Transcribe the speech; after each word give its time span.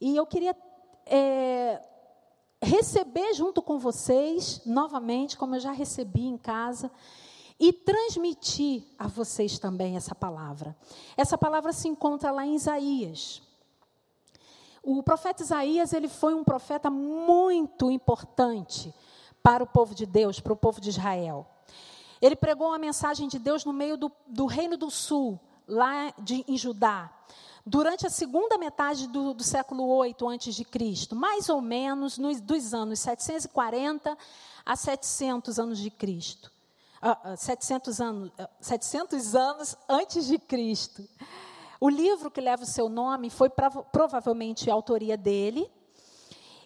E 0.00 0.16
eu 0.16 0.26
queria 0.26 0.56
é, 1.06 1.82
receber 2.60 3.34
junto 3.34 3.62
com 3.62 3.78
vocês, 3.78 4.60
novamente, 4.66 5.36
como 5.36 5.56
eu 5.56 5.60
já 5.60 5.72
recebi 5.72 6.26
em 6.26 6.36
casa, 6.36 6.90
e 7.58 7.72
transmitir 7.72 8.84
a 8.98 9.08
vocês 9.08 9.58
também 9.58 9.96
essa 9.96 10.14
palavra. 10.14 10.76
Essa 11.16 11.38
palavra 11.38 11.72
se 11.72 11.88
encontra 11.88 12.30
lá 12.30 12.44
em 12.44 12.54
Isaías. 12.54 13.42
O 14.82 15.02
profeta 15.02 15.42
Isaías, 15.42 15.92
ele 15.92 16.08
foi 16.08 16.34
um 16.34 16.44
profeta 16.44 16.90
muito 16.90 17.90
importante 17.90 18.94
para 19.42 19.64
o 19.64 19.66
povo 19.66 19.94
de 19.94 20.04
Deus, 20.04 20.38
para 20.38 20.52
o 20.52 20.56
povo 20.56 20.80
de 20.80 20.90
Israel. 20.90 21.46
Ele 22.20 22.36
pregou 22.36 22.68
uma 22.68 22.78
mensagem 22.78 23.28
de 23.28 23.38
Deus 23.38 23.64
no 23.64 23.72
meio 23.72 23.96
do, 23.96 24.12
do 24.26 24.46
Reino 24.46 24.76
do 24.76 24.90
Sul, 24.90 25.40
lá 25.66 26.12
de, 26.18 26.44
em 26.46 26.56
Judá, 26.56 27.10
durante 27.64 28.06
a 28.06 28.10
segunda 28.10 28.56
metade 28.56 29.08
do, 29.08 29.34
do 29.34 29.42
século 29.42 29.86
8 29.86 30.28
antes 30.28 30.54
de 30.54 30.64
Cristo, 30.64 31.16
mais 31.16 31.48
ou 31.48 31.60
menos 31.60 32.16
nos, 32.16 32.40
dos 32.40 32.72
anos 32.72 33.00
740 33.00 34.16
a 34.64 34.76
700 34.76 35.58
anos 35.58 35.78
de 35.78 35.90
Cristo. 35.90 36.52
Uh, 37.02 37.36
700 37.36 38.00
anos, 38.00 38.28
uh, 38.38 38.48
700 38.60 39.34
anos 39.34 39.76
antes 39.88 40.26
de 40.26 40.38
Cristo. 40.38 41.06
O 41.80 41.88
livro 41.88 42.30
que 42.30 42.40
leva 42.40 42.62
o 42.62 42.66
seu 42.66 42.88
nome 42.88 43.28
foi 43.28 43.50
provavelmente 43.92 44.70
a 44.70 44.74
autoria 44.74 45.16
dele 45.16 45.70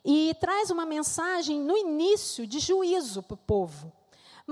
e 0.05 0.35
traz 0.41 0.71
uma 0.71 0.87
mensagem 0.87 1.61
no 1.61 1.77
início 1.77 2.47
de 2.47 2.59
juízo 2.59 3.23
para 3.23 3.35
o 3.35 3.39
povo. 3.39 3.93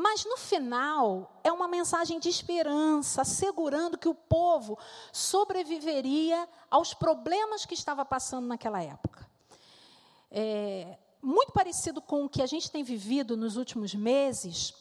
Mas 0.01 0.25
no 0.25 0.37
final 0.37 1.41
é 1.43 1.51
uma 1.51 1.67
mensagem 1.67 2.21
de 2.21 2.29
esperança, 2.29 3.23
assegurando 3.23 3.99
que 3.99 4.09
o 4.09 4.15
povo 4.15 4.79
sobreviveria 5.13 6.49
aos 6.71 6.95
problemas 6.95 7.67
que 7.67 7.75
estava 7.75 8.05
passando 8.05 8.47
naquela 8.47 8.81
época. 8.81 9.29
É, 10.31 10.97
muito 11.21 11.51
parecido 11.51 12.01
com 12.01 12.25
o 12.25 12.29
que 12.29 12.41
a 12.41 12.47
gente 12.47 12.71
tem 12.71 12.85
vivido 12.85 13.37
nos 13.37 13.57
últimos 13.57 13.93
meses, 13.93 14.73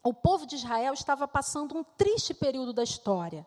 o 0.00 0.14
povo 0.14 0.46
de 0.46 0.54
Israel 0.54 0.94
estava 0.94 1.26
passando 1.26 1.76
um 1.76 1.82
triste 1.82 2.32
período 2.32 2.72
da 2.72 2.84
história. 2.84 3.44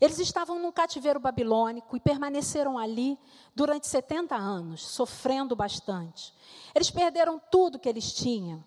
Eles 0.00 0.18
estavam 0.18 0.58
num 0.58 0.72
cativeiro 0.72 1.20
babilônico 1.20 1.96
e 1.96 2.00
permaneceram 2.00 2.76
ali 2.76 3.16
durante 3.54 3.86
70 3.86 4.34
anos, 4.34 4.84
sofrendo 4.84 5.54
bastante. 5.54 6.34
Eles 6.74 6.90
perderam 6.90 7.40
tudo 7.52 7.78
que 7.78 7.88
eles 7.88 8.12
tinham. 8.12 8.64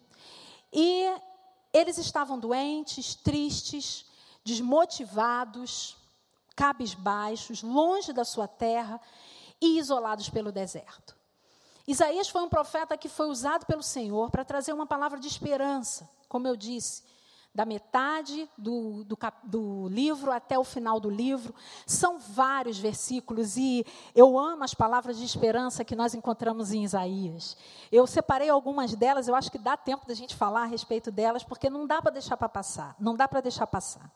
E 0.72 1.14
eles 1.78 1.98
estavam 1.98 2.40
doentes, 2.40 3.16
tristes, 3.16 4.06
desmotivados, 4.44 5.96
cabisbaixos, 6.56 7.62
longe 7.62 8.12
da 8.12 8.26
sua 8.26 8.48
terra 8.48 9.00
e 9.62 9.78
isolados 9.78 10.30
pelo 10.30 10.52
deserto. 10.52 11.16
Isaías 11.88 12.28
foi 12.28 12.42
um 12.42 12.50
profeta 12.50 12.98
que 12.98 13.08
foi 13.08 13.28
usado 13.28 13.66
pelo 13.66 13.84
Senhor 13.84 14.30
para 14.32 14.44
trazer 14.44 14.74
uma 14.74 14.86
palavra 14.86 15.20
de 15.20 15.28
esperança, 15.28 16.10
como 16.28 16.48
eu 16.48 16.56
disse, 16.56 17.04
da 17.58 17.66
metade 17.66 18.48
do, 18.56 19.04
do, 19.04 19.18
do, 19.44 19.88
livro 19.88 20.32
até 20.32 20.60
o 20.60 20.64
final 20.64 21.00
do 21.00 21.10
livro. 21.10 21.56
São 21.88 22.20
vários 22.20 22.78
versículos 22.78 23.58
e 23.58 23.84
eu 24.14 24.38
amo 24.38 24.64
as 24.64 24.76
palavras 24.76 25.18
de 25.18 25.26
esperança 25.26 25.84
que 25.84 25.96
nós 25.96 26.14
encontramos 26.14 26.72
em 26.72 26.84
Isaías. 26.84 27.58
Eu 27.92 28.06
separei 28.06 28.48
algumas 28.48 28.94
delas, 28.94 29.28
eu 29.28 29.34
acho 29.34 29.52
que 29.52 29.58
dá 29.58 29.76
tempo 29.76 30.06
da 30.06 30.14
gente 30.14 30.36
falar 30.36 30.62
a 30.62 30.66
respeito 30.66 31.12
delas, 31.12 31.44
porque 31.44 31.68
não 31.68 31.88
dá 31.88 32.00
para 32.00 32.12
deixar 32.12 32.38
para 32.38 32.48
passar. 32.48 32.96
Não 33.00 33.16
dá 33.16 33.28
para 33.28 33.42
deixar 33.42 33.66
passar. 33.66 34.08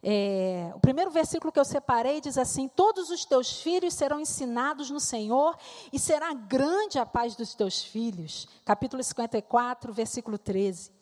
É, 0.00 0.70
o 0.72 0.78
primeiro 0.78 1.10
versículo 1.10 1.50
que 1.50 1.58
eu 1.58 1.64
separei 1.64 2.20
diz 2.20 2.38
assim: 2.38 2.68
Todos 2.68 3.10
os 3.10 3.24
teus 3.24 3.60
filhos 3.60 3.92
serão 3.92 4.20
ensinados 4.20 4.88
no 4.88 5.00
Senhor, 5.00 5.58
e 5.92 5.98
será 5.98 6.32
grande 6.32 6.96
a 6.96 7.04
paz 7.04 7.34
dos 7.34 7.56
teus 7.56 7.82
filhos. 7.82 8.46
Capítulo 8.64 9.02
54, 9.02 9.92
versículo 9.92 10.38
13. 10.38 10.95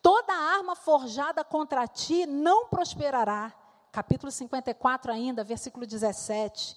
Toda 0.00 0.32
arma 0.32 0.76
forjada 0.76 1.42
contra 1.42 1.86
ti 1.86 2.26
não 2.26 2.66
prosperará. 2.68 3.52
Capítulo 3.90 4.30
54 4.30 5.12
ainda, 5.12 5.42
versículo 5.42 5.86
17. 5.86 6.76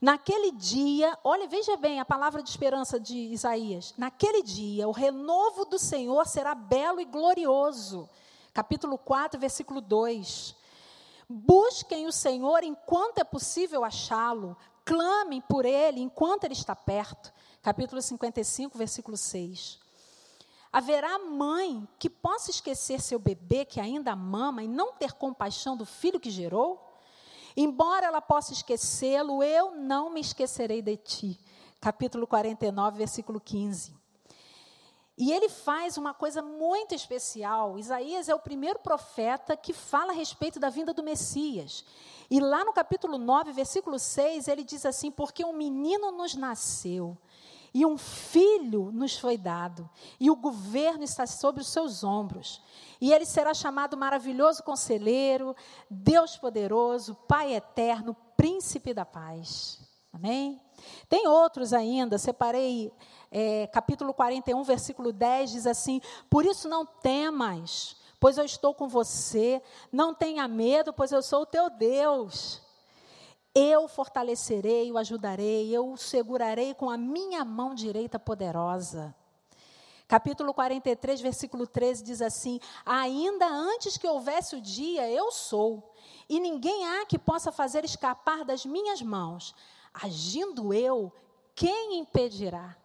Naquele 0.00 0.52
dia, 0.52 1.18
olha, 1.24 1.48
veja 1.48 1.76
bem 1.76 2.00
a 2.00 2.04
palavra 2.04 2.42
de 2.42 2.50
esperança 2.50 3.00
de 3.00 3.16
Isaías. 3.16 3.94
Naquele 3.96 4.42
dia, 4.42 4.86
o 4.86 4.92
renovo 4.92 5.64
do 5.64 5.78
Senhor 5.78 6.26
será 6.26 6.54
belo 6.54 7.00
e 7.00 7.04
glorioso. 7.04 8.08
Capítulo 8.52 8.98
4, 8.98 9.40
versículo 9.40 9.80
2. 9.80 10.54
Busquem 11.28 12.06
o 12.06 12.12
Senhor 12.12 12.62
enquanto 12.62 13.18
é 13.18 13.24
possível 13.24 13.84
achá-lo. 13.84 14.56
Clamem 14.84 15.40
por 15.40 15.64
ele 15.64 16.00
enquanto 16.00 16.44
ele 16.44 16.52
está 16.52 16.76
perto. 16.76 17.32
Capítulo 17.62 18.00
55, 18.00 18.78
versículo 18.78 19.16
6. 19.16 19.85
Haverá 20.72 21.18
mãe 21.18 21.86
que 21.98 22.10
possa 22.10 22.50
esquecer 22.50 23.00
seu 23.00 23.18
bebê 23.18 23.64
que 23.64 23.80
ainda 23.80 24.14
mama 24.14 24.62
e 24.62 24.68
não 24.68 24.92
ter 24.92 25.12
compaixão 25.12 25.76
do 25.76 25.86
filho 25.86 26.20
que 26.20 26.30
gerou? 26.30 27.00
Embora 27.56 28.06
ela 28.06 28.20
possa 28.20 28.52
esquecê-lo, 28.52 29.42
eu 29.42 29.72
não 29.72 30.10
me 30.10 30.20
esquecerei 30.20 30.82
de 30.82 30.96
ti. 30.96 31.40
Capítulo 31.80 32.26
49, 32.26 32.98
versículo 32.98 33.40
15. 33.40 33.94
E 35.18 35.32
ele 35.32 35.48
faz 35.48 35.96
uma 35.96 36.12
coisa 36.12 36.42
muito 36.42 36.94
especial. 36.94 37.78
Isaías 37.78 38.28
é 38.28 38.34
o 38.34 38.38
primeiro 38.38 38.78
profeta 38.78 39.56
que 39.56 39.72
fala 39.72 40.12
a 40.12 40.14
respeito 40.14 40.60
da 40.60 40.68
vinda 40.68 40.92
do 40.92 41.02
Messias. 41.02 41.86
E 42.30 42.38
lá 42.38 42.62
no 42.64 42.72
capítulo 42.72 43.16
9, 43.16 43.52
versículo 43.52 43.98
6, 43.98 44.46
ele 44.46 44.62
diz 44.62 44.84
assim: 44.84 45.10
Porque 45.10 45.42
um 45.42 45.54
menino 45.54 46.12
nos 46.12 46.34
nasceu, 46.34 47.16
e 47.76 47.84
um 47.84 47.98
filho 47.98 48.90
nos 48.90 49.18
foi 49.18 49.36
dado, 49.36 49.86
e 50.18 50.30
o 50.30 50.34
governo 50.34 51.04
está 51.04 51.26
sobre 51.26 51.60
os 51.60 51.68
seus 51.68 52.02
ombros. 52.02 52.62
E 52.98 53.12
ele 53.12 53.26
será 53.26 53.52
chamado 53.52 53.98
maravilhoso 53.98 54.62
conselheiro, 54.62 55.54
Deus 55.90 56.38
poderoso, 56.38 57.14
Pai 57.28 57.54
eterno, 57.54 58.16
príncipe 58.34 58.94
da 58.94 59.04
paz. 59.04 59.78
Amém? 60.10 60.58
Tem 61.06 61.28
outros 61.28 61.74
ainda, 61.74 62.16
separei 62.16 62.90
é, 63.30 63.66
capítulo 63.66 64.14
41, 64.14 64.62
versículo 64.62 65.12
10, 65.12 65.50
diz 65.50 65.66
assim: 65.66 66.00
Por 66.30 66.46
isso 66.46 66.70
não 66.70 66.86
temas, 66.86 67.94
pois 68.18 68.38
eu 68.38 68.46
estou 68.46 68.72
com 68.72 68.88
você, 68.88 69.60
não 69.92 70.14
tenha 70.14 70.48
medo, 70.48 70.94
pois 70.94 71.12
eu 71.12 71.20
sou 71.20 71.42
o 71.42 71.46
teu 71.46 71.68
Deus. 71.68 72.65
Eu 73.58 73.88
fortalecerei, 73.88 74.92
o 74.92 74.98
ajudarei, 74.98 75.74
eu 75.74 75.90
o 75.90 75.96
segurarei 75.96 76.74
com 76.74 76.90
a 76.90 76.98
minha 76.98 77.42
mão 77.42 77.74
direita 77.74 78.18
poderosa. 78.18 79.16
Capítulo 80.06 80.52
43, 80.52 81.22
versículo 81.22 81.66
13 81.66 82.04
diz 82.04 82.20
assim: 82.20 82.60
Ainda 82.84 83.46
antes 83.48 83.96
que 83.96 84.06
houvesse 84.06 84.56
o 84.56 84.60
dia, 84.60 85.10
eu 85.10 85.32
sou, 85.32 85.90
e 86.28 86.38
ninguém 86.38 86.86
há 86.86 87.06
que 87.06 87.18
possa 87.18 87.50
fazer 87.50 87.82
escapar 87.82 88.44
das 88.44 88.66
minhas 88.66 89.00
mãos. 89.00 89.54
Agindo 89.94 90.74
eu, 90.74 91.10
quem 91.54 91.98
impedirá? 91.98 92.76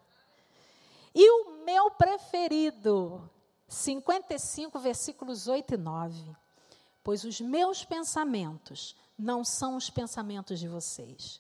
E 1.13 1.29
o 1.29 1.65
meu 1.65 1.91
preferido, 1.91 3.29
55, 3.67 4.79
versículos 4.79 5.49
8 5.49 5.73
e 5.73 5.77
9. 5.77 6.35
Pois 7.03 7.25
os 7.25 7.41
meus 7.41 7.83
pensamentos 7.83 8.95
não 9.21 9.43
são 9.43 9.75
os 9.75 9.89
pensamentos 9.89 10.59
de 10.59 10.67
vocês. 10.67 11.39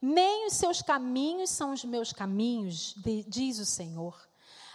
Nem 0.00 0.46
os 0.46 0.54
seus 0.54 0.82
caminhos 0.82 1.50
são 1.50 1.72
os 1.72 1.84
meus 1.84 2.12
caminhos, 2.12 2.94
diz 3.26 3.58
o 3.58 3.64
Senhor. 3.64 4.20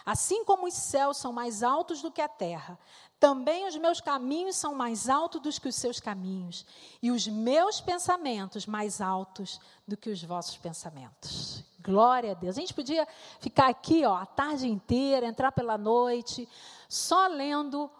Assim 0.04 0.42
como 0.44 0.66
os 0.66 0.74
céus 0.74 1.18
são 1.18 1.32
mais 1.32 1.62
altos 1.62 2.00
do 2.00 2.10
que 2.10 2.22
a 2.22 2.28
terra, 2.28 2.78
também 3.20 3.66
os 3.66 3.76
meus 3.76 4.00
caminhos 4.00 4.56
são 4.56 4.74
mais 4.74 5.08
altos 5.08 5.40
do 5.42 5.60
que 5.60 5.68
os 5.68 5.74
seus 5.74 6.00
caminhos, 6.00 6.64
e 7.02 7.10
os 7.10 7.26
meus 7.26 7.80
pensamentos 7.80 8.64
mais 8.64 9.00
altos 9.00 9.60
do 9.86 9.96
que 9.96 10.08
os 10.08 10.22
vossos 10.22 10.56
pensamentos. 10.56 11.64
Glória 11.80 12.32
a 12.32 12.34
Deus. 12.34 12.56
A 12.56 12.60
gente 12.60 12.74
podia 12.74 13.06
ficar 13.40 13.68
aqui 13.68 14.04
ó, 14.04 14.14
a 14.14 14.26
tarde 14.26 14.68
inteira, 14.68 15.26
entrar 15.26 15.52
pela 15.52 15.76
noite, 15.76 16.48
só 16.88 17.26
lendo 17.26 17.90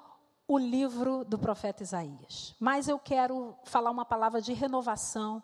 o 0.49 0.57
livro 0.57 1.27
do 1.27 1.39
profeta 1.39 1.83
Isaías. 1.83 2.55
Mas 2.59 2.89
eu 2.89 2.99
quero 2.99 3.55
falar 3.65 3.91
uma 3.91 4.07
palavra 4.07 4.41
de 4.41 4.55
renovação 4.55 5.43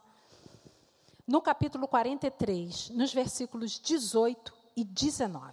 no 1.27 1.43
capítulo 1.43 1.87
43, 1.87 2.89
nos 2.91 3.13
versículos 3.13 3.79
18 3.79 4.53
e 4.75 4.83
19. 4.83 5.53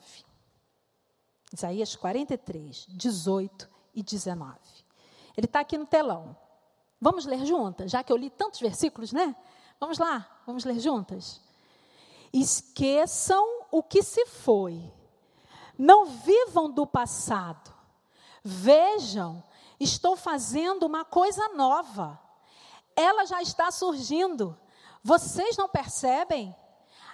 Isaías 1.53 1.98
43, 1.98 2.88
18 2.89 3.69
e 3.94 4.01
19. 4.01 4.57
Ele 5.36 5.45
está 5.45 5.59
aqui 5.59 5.77
no 5.77 5.86
telão. 5.86 6.36
Vamos 7.00 7.25
ler 7.25 7.45
juntas, 7.45 7.92
já 7.92 8.01
que 8.03 8.12
eu 8.12 8.18
li 8.18 8.30
tantos 8.30 8.62
versículos, 8.62 9.12
né? 9.12 9.36
Vamos 9.80 9.98
lá, 9.98 10.30
vamos 10.45 10.63
ler 10.63 10.80
juntas. 10.80 11.42
Esqueçam 12.31 13.65
o 13.69 13.83
que 13.83 14.01
se 14.01 14.25
foi. 14.27 14.81
Não 15.77 16.06
vivam 16.06 16.71
do 16.71 16.88
passado 16.88 17.80
Vejam, 18.43 19.43
estou 19.79 20.15
fazendo 20.15 20.83
uma 20.83 21.05
coisa 21.05 21.49
nova. 21.49 22.19
Ela 22.95 23.25
já 23.25 23.41
está 23.41 23.71
surgindo. 23.71 24.57
Vocês 25.03 25.57
não 25.57 25.69
percebem? 25.69 26.55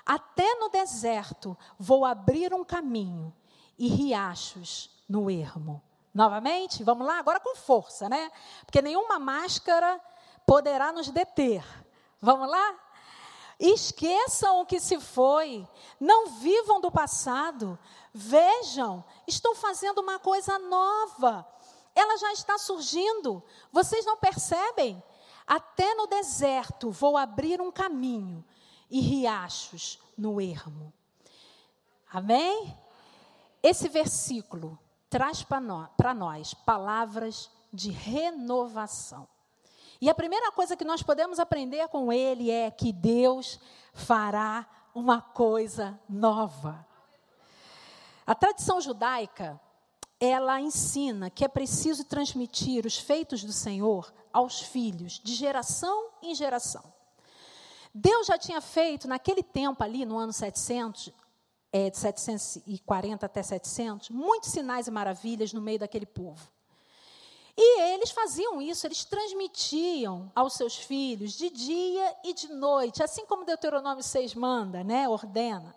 Até 0.06 0.56
no 0.56 0.70
deserto 0.70 1.58
vou 1.78 2.06
abrir 2.06 2.54
um 2.54 2.64
caminho 2.64 3.34
e 3.78 3.88
riachos 3.88 4.90
no 5.08 5.30
ermo. 5.30 5.84
Novamente, 6.14 6.84
vamos 6.84 7.06
lá, 7.06 7.20
agora 7.20 7.40
com 7.40 7.56
força, 7.56 8.10
né? 8.10 8.32
Porque 8.66 8.82
nenhuma 8.82 9.20
máscara 9.20 10.02
poderá 10.46 10.92
nos 10.92 11.10
deter. 11.10 11.64
Vamos 12.20 12.50
lá? 12.50 12.76
Esqueçam 13.60 14.62
o 14.62 14.66
que 14.66 14.80
se 14.80 15.00
foi, 15.00 15.68
não 16.00 16.28
vivam 16.28 16.80
do 16.80 16.92
passado. 16.92 17.78
Vejam, 18.20 19.06
estou 19.28 19.54
fazendo 19.54 20.00
uma 20.00 20.18
coisa 20.18 20.58
nova. 20.58 21.48
Ela 21.94 22.18
já 22.18 22.34
está 22.34 22.58
surgindo. 22.58 23.44
Vocês 23.72 24.04
não 24.08 24.18
percebem? 24.18 25.04
Até 25.46 25.94
no 25.94 26.08
deserto 26.08 26.90
vou 26.90 27.16
abrir 27.16 27.62
um 27.62 27.72
caminho 27.72 28.44
e 28.90 29.00
riachos 29.00 30.00
no 30.18 30.42
ermo. 30.42 30.92
Amém? 32.12 32.76
Esse 33.62 33.88
versículo 33.88 34.80
traz 35.12 35.44
para 35.44 36.14
nós, 36.16 36.56
palavras 36.56 37.52
de 37.72 37.92
renovação. 37.92 39.28
E 40.02 40.10
a 40.10 40.16
primeira 40.16 40.52
coisa 40.52 40.76
que 40.76 40.84
nós 40.84 41.04
podemos 41.04 41.38
aprender 41.38 41.88
com 41.90 42.12
ele 42.12 42.50
é 42.50 42.72
que 42.72 42.92
Deus 42.92 43.60
fará 43.94 44.68
uma 44.96 45.22
coisa 45.22 46.00
nova. 46.10 46.84
A 48.28 48.36
tradição 48.36 48.82
judaica, 48.82 49.58
ela 50.20 50.60
ensina 50.60 51.30
que 51.30 51.46
é 51.46 51.48
preciso 51.48 52.04
transmitir 52.04 52.86
os 52.86 52.98
feitos 52.98 53.42
do 53.42 53.54
Senhor 53.54 54.14
aos 54.34 54.60
filhos, 54.60 55.22
de 55.24 55.34
geração 55.34 56.10
em 56.22 56.36
geração. 56.36 56.84
Deus 57.94 58.28
já 58.28 58.38
tinha 58.38 58.60
feito, 58.60 59.08
naquele 59.08 59.42
tempo 59.42 59.82
ali, 59.82 60.06
no 60.06 60.18
ano 60.18 60.34
700, 60.34 61.10
é, 61.72 61.90
de 61.90 61.98
740 61.98 63.26
até 63.26 63.42
700, 63.42 64.10
muitos 64.10 64.52
sinais 64.52 64.88
e 64.88 64.92
maravilhas 64.92 65.54
no 65.54 65.62
meio 65.62 65.80
daquele 65.80 66.06
povo. 66.06 66.52
E 67.56 67.82
eles 67.94 68.12
faziam 68.12 68.62
isso, 68.62 68.86
eles 68.86 69.06
transmitiam 69.06 70.30
aos 70.36 70.54
seus 70.54 70.76
filhos 70.76 71.32
de 71.32 71.50
dia 71.50 72.16
e 72.26 72.34
de 72.34 72.50
noite, 72.50 73.02
assim 73.02 73.26
como 73.26 73.46
Deuteronômio 73.46 74.04
6 74.04 74.36
manda, 74.36 74.84
né, 74.84 75.08
ordena. 75.08 75.74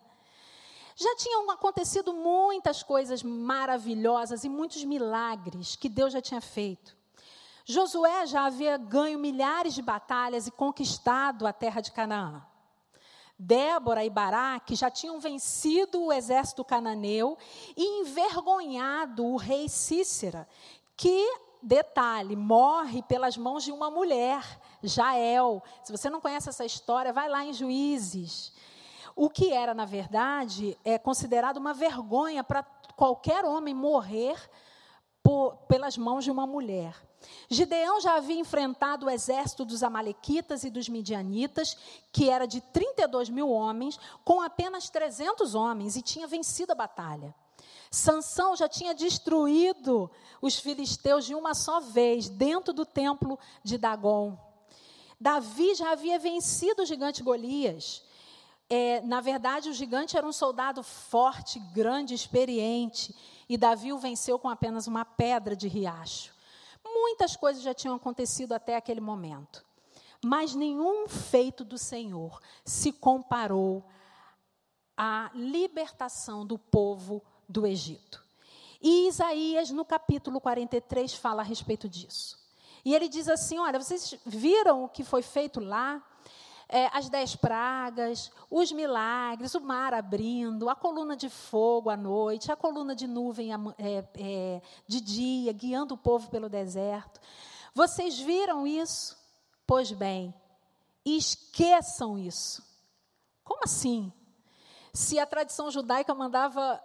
Já 0.97 1.17
tinham 1.17 1.51
acontecido 1.51 2.13
muitas 2.13 2.83
coisas 2.83 3.23
maravilhosas 3.23 4.45
e 4.45 4.49
muitos 4.49 4.85
milagres 4.85 5.77
que 5.77 5.89
Deus 5.89 6.13
já 6.13 6.21
tinha 6.21 6.41
feito. 6.41 6.97
Josué 7.65 8.27
já 8.27 8.47
havia 8.47 8.77
ganho 8.77 9.19
milhares 9.19 9.75
de 9.75 9.83
batalhas 9.83 10.47
e 10.47 10.51
conquistado 10.51 11.47
a 11.47 11.53
terra 11.53 11.81
de 11.81 11.93
Canaã. 11.93 12.45
Débora 13.39 14.05
e 14.05 14.11
Baraque 14.11 14.75
já 14.75 14.91
tinham 14.91 15.19
vencido 15.19 16.03
o 16.03 16.13
exército 16.13 16.63
cananeu 16.63 17.39
e 17.75 18.03
envergonhado 18.03 19.25
o 19.25 19.37
rei 19.37 19.67
Cícera, 19.67 20.47
que, 20.95 21.39
detalhe, 21.63 22.37
morre 22.37 23.03
pelas 23.03 23.39
mãos 23.39 23.65
de 23.65 23.73
uma 23.73 23.91
mulher, 23.91 24.45
Jael. 24.83 25.63
Se 25.83 25.91
você 25.91 26.11
não 26.11 26.21
conhece 26.21 26.51
essa 26.51 26.67
história, 26.67 27.15
vai 27.15 27.31
lá 27.31 27.43
em 27.43 27.55
Juízes. 27.55 28.53
O 29.15 29.29
que 29.29 29.53
era, 29.53 29.75
na 29.75 29.85
verdade, 29.85 30.79
é 30.85 30.99
considerado 30.99 31.57
uma 31.57 31.75
vergonha 31.75 32.43
para 32.45 32.63
qualquer 32.97 33.45
homem 33.45 33.75
morrer 33.75 34.37
por, 35.23 35.57
pelas 35.69 35.97
mãos 35.97 36.25
de 36.25 36.31
uma 36.31 36.47
mulher. 36.47 36.95
Gideão 37.49 38.01
já 38.01 38.17
havia 38.17 38.39
enfrentado 38.39 39.07
o 39.07 39.11
exército 39.11 39.65
dos 39.65 39.83
Amalequitas 39.83 40.65
e 40.65 40.71
dos 40.71 40.89
Midianitas, 40.89 41.77
que 42.13 42.31
era 42.31 42.47
de 42.47 42.61
32 42.61 43.29
mil 43.29 43.51
homens, 43.51 43.99
com 44.25 44.41
apenas 44.41 44.89
300 44.89 45.55
homens, 45.55 45.97
e 45.97 46.03
tinha 46.03 46.27
vencido 46.27 46.73
a 46.73 46.75
batalha. 46.75 47.35
Sansão 47.91 48.57
já 48.57 48.69
tinha 48.69 48.95
destruído 48.95 50.11
os 50.41 50.59
filisteus 50.59 51.27
de 51.27 51.35
uma 51.35 51.55
só 51.55 51.81
vez, 51.81 52.29
dentro 52.29 52.73
do 52.73 52.87
templo 52.87 53.39
de 53.63 53.77
Dagon. 53.77 54.39
Davi 55.21 55.75
já 55.75 55.93
havia 55.93 56.19
vencido 56.19 56.83
o 56.83 56.87
gigante 56.87 57.23
Golias. 57.23 58.03
É, 58.73 59.01
na 59.01 59.21
verdade, 59.21 59.69
o 59.69 59.73
gigante 59.73 60.17
era 60.17 60.25
um 60.25 60.33
soldado 60.33 60.81
forte, 60.81 61.59
grande, 61.59 62.15
experiente, 62.15 63.13
e 63.49 63.59
Davi 63.59 63.93
o 63.93 63.99
venceu 63.99 64.39
com 64.39 64.49
apenas 64.49 64.87
uma 64.87 65.05
pedra 65.05 65.57
de 65.57 65.67
riacho. 65.67 66.33
Muitas 66.85 67.35
coisas 67.35 67.65
já 67.65 67.75
tinham 67.75 67.97
acontecido 67.97 68.53
até 68.53 68.77
aquele 68.77 69.01
momento. 69.01 69.65
Mas 70.25 70.55
nenhum 70.55 71.09
feito 71.09 71.65
do 71.65 71.77
Senhor 71.77 72.41
se 72.65 72.93
comparou 72.93 73.85
à 74.97 75.31
libertação 75.35 76.47
do 76.47 76.57
povo 76.57 77.23
do 77.49 77.67
Egito. 77.67 78.23
E 78.81 79.09
Isaías, 79.09 79.71
no 79.71 79.85
capítulo 79.85 80.41
43, 80.41 81.13
fala 81.15 81.43
a 81.43 81.45
respeito 81.45 81.89
disso. 81.89 82.39
E 82.85 82.95
ele 82.95 83.09
diz 83.09 83.29
assim: 83.29 83.59
Olha, 83.59 83.81
vocês 83.81 84.15
viram 84.25 84.85
o 84.85 84.89
que 84.89 85.03
foi 85.03 85.23
feito 85.23 85.59
lá? 85.59 86.03
É, 86.71 86.89
as 86.93 87.09
dez 87.09 87.35
pragas, 87.35 88.31
os 88.49 88.71
milagres, 88.71 89.55
o 89.55 89.61
mar 89.61 89.93
abrindo, 89.93 90.69
a 90.69 90.77
coluna 90.77 91.17
de 91.17 91.29
fogo 91.29 91.91
à 91.91 91.97
noite, 91.97 92.53
a 92.53 92.57
coluna 92.57 92.95
de 92.95 93.07
nuvem 93.07 93.51
é, 93.53 94.05
é, 94.15 94.63
de 94.87 95.01
dia, 95.01 95.53
guiando 95.53 95.95
o 95.95 95.99
povo 95.99 96.31
pelo 96.31 96.49
deserto. 96.49 97.21
Vocês 97.75 98.19
viram 98.19 98.67
isso? 98.67 99.19
Pois 99.67 99.91
bem, 99.91 100.33
esqueçam 101.05 102.17
isso. 102.17 102.63
Como 103.45 103.63
assim? 103.65 104.13
Se 104.93 105.19
a 105.19 105.27
tradição 105.27 105.71
judaica 105.71 106.15
mandava 106.15 106.81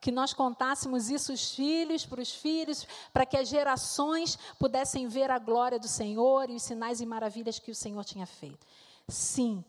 que 0.00 0.12
nós 0.12 0.34
contássemos 0.34 1.08
isso 1.08 1.32
os 1.32 1.54
filhos 1.54 2.04
para 2.04 2.20
os 2.20 2.30
filhos, 2.30 2.86
para 3.12 3.24
que 3.24 3.36
as 3.36 3.48
gerações 3.48 4.38
pudessem 4.58 5.08
ver 5.08 5.30
a 5.30 5.38
glória 5.38 5.78
do 5.78 5.88
Senhor 5.88 6.50
e 6.50 6.54
os 6.56 6.62
sinais 6.62 7.00
e 7.00 7.06
maravilhas 7.06 7.58
que 7.58 7.70
o 7.70 7.74
Senhor 7.74 8.04
tinha 8.04 8.26
feito. 8.26 8.66
Sim, 9.08 9.64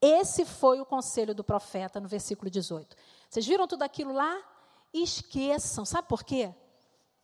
esse 0.00 0.44
foi 0.44 0.80
o 0.80 0.86
conselho 0.86 1.34
do 1.34 1.42
profeta 1.42 2.00
no 2.00 2.08
versículo 2.08 2.50
18. 2.50 2.96
Vocês 3.30 3.46
viram 3.46 3.66
tudo 3.66 3.82
aquilo 3.82 4.12
lá? 4.12 4.38
Esqueçam. 4.92 5.84
Sabe 5.84 6.08
por 6.08 6.22
quê? 6.22 6.54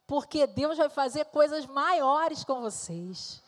Porque 0.06 0.46
Deus 0.46 0.78
vai 0.78 0.88
fazer 0.88 1.26
coisas 1.26 1.66
maiores 1.66 2.42
com 2.42 2.60
vocês. 2.60 3.42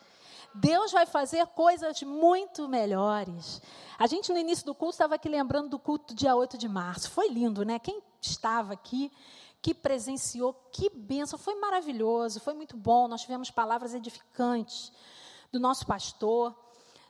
Deus 0.55 0.93
vai 0.93 1.07
fazer 1.07 1.47
coisas 1.49 2.03
muito 2.03 2.69
melhores. 2.69 3.63
A 3.99 4.07
gente, 4.07 4.31
no 4.33 4.39
início 4.39 4.67
do 4.67 4.75
culto, 4.75 4.95
estava 4.95 5.15
aqui 5.15 5.29
lembrando 5.29 5.71
do 5.71 5.79
culto 5.79 6.15
dia 6.15 6.37
8 6.37 6.59
de 6.59 6.69
março. 6.69 7.11
Foi 7.11 7.29
lindo, 7.29 7.65
né? 7.65 7.79
Quem 7.79 8.03
estava 8.21 8.75
aqui, 8.75 9.11
que 9.63 9.73
presenciou, 9.73 10.53
que 10.71 10.91
benção. 10.91 11.39
Foi 11.39 11.55
maravilhoso, 11.55 12.39
foi 12.39 12.53
muito 12.53 12.77
bom. 12.77 13.09
Nós 13.09 13.23
tivemos 13.23 13.51
palavras 13.51 13.95
edificantes 13.95 14.93
do 15.51 15.59
nosso 15.59 15.87
pastor 15.87 16.55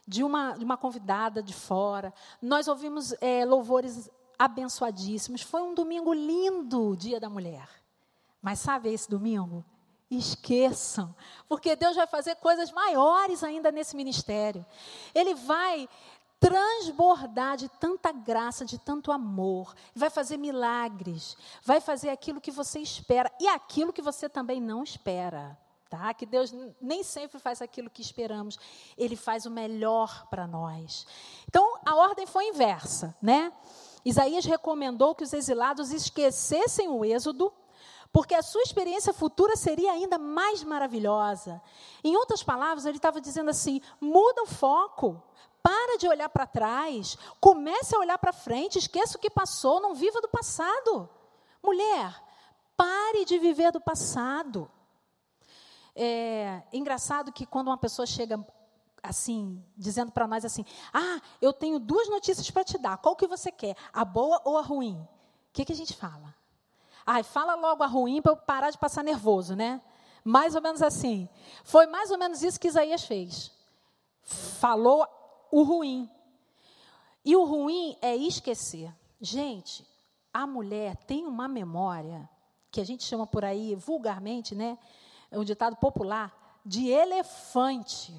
de 0.07 0.23
uma, 0.23 0.53
de 0.53 0.63
uma 0.63 0.77
convidada 0.77 1.41
de 1.41 1.53
fora. 1.53 2.13
Nós 2.41 2.67
ouvimos 2.67 3.13
é, 3.21 3.45
louvores 3.45 4.09
abençoadíssimos. 4.37 5.41
Foi 5.41 5.61
um 5.61 5.73
domingo 5.73 6.13
lindo, 6.13 6.95
Dia 6.97 7.19
da 7.19 7.29
Mulher. 7.29 7.69
Mas 8.41 8.59
sabe 8.59 8.91
esse 8.91 9.09
domingo? 9.09 9.63
Esqueçam, 10.11 11.15
porque 11.47 11.75
Deus 11.75 11.95
vai 11.95 12.05
fazer 12.05 12.35
coisas 12.35 12.71
maiores 12.71 13.43
ainda 13.43 13.71
nesse 13.71 13.95
ministério. 13.95 14.63
Ele 15.15 15.33
vai 15.33 15.89
transbordar 16.39 17.55
de 17.55 17.69
tanta 17.69 18.11
graça, 18.11 18.65
de 18.65 18.77
tanto 18.77 19.13
amor, 19.13 19.73
vai 19.95 20.09
fazer 20.09 20.35
milagres, 20.35 21.37
vai 21.63 21.79
fazer 21.79 22.09
aquilo 22.09 22.41
que 22.41 22.51
você 22.51 22.79
espera 22.79 23.31
e 23.39 23.47
aquilo 23.47 23.93
que 23.93 24.01
você 24.01 24.27
também 24.27 24.59
não 24.59 24.83
espera 24.83 25.57
tá? 25.93 26.11
Que 26.11 26.25
Deus 26.25 26.51
nem 26.81 27.03
sempre 27.03 27.37
faz 27.37 27.61
aquilo 27.61 27.87
que 27.87 28.01
esperamos, 28.01 28.57
Ele 28.97 29.15
faz 29.15 29.45
o 29.45 29.51
melhor 29.51 30.25
para 30.27 30.47
nós. 30.47 31.05
Então, 31.47 31.77
a 31.85 31.95
ordem 31.95 32.25
foi 32.25 32.47
inversa, 32.47 33.15
né? 33.21 33.53
Isaías 34.03 34.43
recomendou 34.43 35.13
que 35.13 35.23
os 35.23 35.33
exilados 35.33 35.91
esquecessem 35.91 36.89
o 36.89 37.05
êxodo, 37.05 37.53
porque 38.11 38.33
a 38.33 38.41
sua 38.41 38.63
experiência 38.63 39.13
futura 39.13 39.55
seria 39.55 39.91
ainda 39.91 40.17
mais 40.17 40.63
maravilhosa. 40.63 41.61
Em 42.03 42.15
outras 42.17 42.41
palavras, 42.41 42.87
ele 42.87 42.97
estava 42.97 43.21
dizendo 43.21 43.51
assim: 43.51 43.79
muda 44.01 44.41
o 44.41 44.47
foco, 44.47 45.21
para 45.61 45.99
de 45.99 46.07
olhar 46.07 46.29
para 46.29 46.47
trás, 46.47 47.15
comece 47.39 47.95
a 47.95 47.99
olhar 47.99 48.17
para 48.17 48.33
frente, 48.33 48.79
esqueça 48.79 49.15
o 49.15 49.21
que 49.21 49.29
passou, 49.29 49.79
não 49.79 49.93
viva 49.93 50.19
do 50.21 50.27
passado. 50.27 51.07
Mulher, 51.61 52.19
pare 52.75 53.25
de 53.25 53.37
viver 53.37 53.71
do 53.71 53.79
passado. 53.79 54.71
É 55.95 56.61
engraçado 56.71 57.31
que 57.31 57.45
quando 57.45 57.67
uma 57.67 57.77
pessoa 57.77 58.05
chega 58.05 58.43
assim, 59.01 59.63
dizendo 59.77 60.11
para 60.11 60.27
nós 60.27 60.43
assim: 60.45 60.65
"Ah, 60.93 61.21
eu 61.41 61.53
tenho 61.53 61.79
duas 61.79 62.09
notícias 62.09 62.49
para 62.49 62.63
te 62.63 62.77
dar. 62.77 62.97
Qual 62.97 63.15
que 63.15 63.27
você 63.27 63.51
quer? 63.51 63.75
A 63.91 64.03
boa 64.03 64.41
ou 64.43 64.57
a 64.57 64.61
ruim?" 64.61 64.95
O 64.95 65.53
que, 65.53 65.65
que 65.65 65.73
a 65.73 65.75
gente 65.75 65.93
fala? 65.95 66.33
Ah, 67.05 67.21
fala 67.23 67.55
logo 67.55 67.83
a 67.83 67.87
ruim 67.87 68.21
para 68.21 68.31
eu 68.31 68.37
parar 68.37 68.71
de 68.71 68.77
passar 68.77 69.03
nervoso, 69.03 69.55
né? 69.55 69.81
Mais 70.23 70.55
ou 70.55 70.61
menos 70.61 70.81
assim. 70.81 71.29
Foi 71.63 71.85
mais 71.85 72.09
ou 72.09 72.17
menos 72.17 72.41
isso 72.41 72.59
que 72.59 72.67
Isaías 72.67 73.03
fez. 73.03 73.51
Falou 74.21 75.05
o 75.51 75.63
ruim. 75.63 76.09
E 77.25 77.35
o 77.35 77.43
ruim 77.43 77.97
é 78.01 78.15
esquecer. 78.15 78.93
Gente, 79.21 79.85
a 80.33 80.47
mulher 80.47 80.95
tem 80.95 81.25
uma 81.27 81.47
memória 81.47 82.27
que 82.71 82.81
a 82.81 82.85
gente 82.85 83.03
chama 83.03 83.27
por 83.27 83.45
aí 83.45 83.75
vulgarmente, 83.75 84.55
né? 84.55 84.77
É 85.33 85.39
um 85.39 85.43
ditado 85.43 85.75
popular 85.77 86.61
de 86.63 86.89
elefante. 86.89 88.13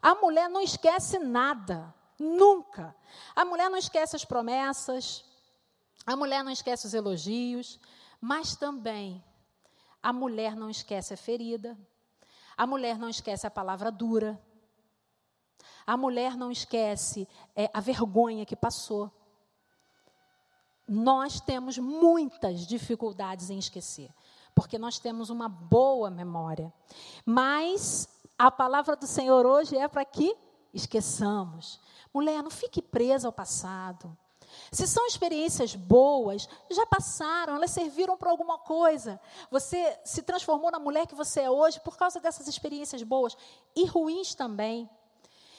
A 0.00 0.14
mulher 0.14 0.48
não 0.48 0.62
esquece 0.62 1.18
nada, 1.18 1.94
nunca. 2.18 2.96
A 3.36 3.44
mulher 3.44 3.68
não 3.68 3.76
esquece 3.76 4.16
as 4.16 4.24
promessas, 4.24 5.26
a 6.06 6.16
mulher 6.16 6.42
não 6.42 6.50
esquece 6.50 6.86
os 6.86 6.94
elogios, 6.94 7.78
mas 8.18 8.56
também 8.56 9.22
a 10.02 10.10
mulher 10.10 10.56
não 10.56 10.70
esquece 10.70 11.12
a 11.12 11.18
ferida, 11.18 11.76
a 12.56 12.66
mulher 12.66 12.96
não 12.96 13.10
esquece 13.10 13.46
a 13.46 13.50
palavra 13.50 13.92
dura, 13.92 14.40
a 15.86 15.98
mulher 15.98 16.34
não 16.34 16.50
esquece 16.50 17.28
é, 17.54 17.70
a 17.74 17.80
vergonha 17.80 18.46
que 18.46 18.56
passou. 18.56 19.12
Nós 20.88 21.42
temos 21.42 21.76
muitas 21.76 22.66
dificuldades 22.66 23.50
em 23.50 23.58
esquecer, 23.58 24.10
porque 24.58 24.76
nós 24.76 24.98
temos 24.98 25.30
uma 25.30 25.48
boa 25.48 26.10
memória. 26.10 26.74
Mas 27.24 28.08
a 28.36 28.50
palavra 28.50 28.96
do 28.96 29.06
Senhor 29.06 29.46
hoje 29.46 29.76
é 29.76 29.86
para 29.86 30.04
que 30.04 30.36
esqueçamos. 30.74 31.78
Mulher, 32.12 32.42
não 32.42 32.50
fique 32.50 32.82
presa 32.82 33.28
ao 33.28 33.32
passado. 33.32 34.18
Se 34.72 34.84
são 34.88 35.06
experiências 35.06 35.76
boas, 35.76 36.48
já 36.72 36.84
passaram, 36.86 37.54
elas 37.54 37.70
serviram 37.70 38.16
para 38.16 38.30
alguma 38.30 38.58
coisa. 38.58 39.20
Você 39.48 39.96
se 40.04 40.22
transformou 40.22 40.72
na 40.72 40.80
mulher 40.80 41.06
que 41.06 41.14
você 41.14 41.42
é 41.42 41.50
hoje 41.50 41.78
por 41.78 41.96
causa 41.96 42.18
dessas 42.18 42.48
experiências 42.48 43.04
boas 43.04 43.36
e 43.76 43.86
ruins 43.86 44.34
também. 44.34 44.90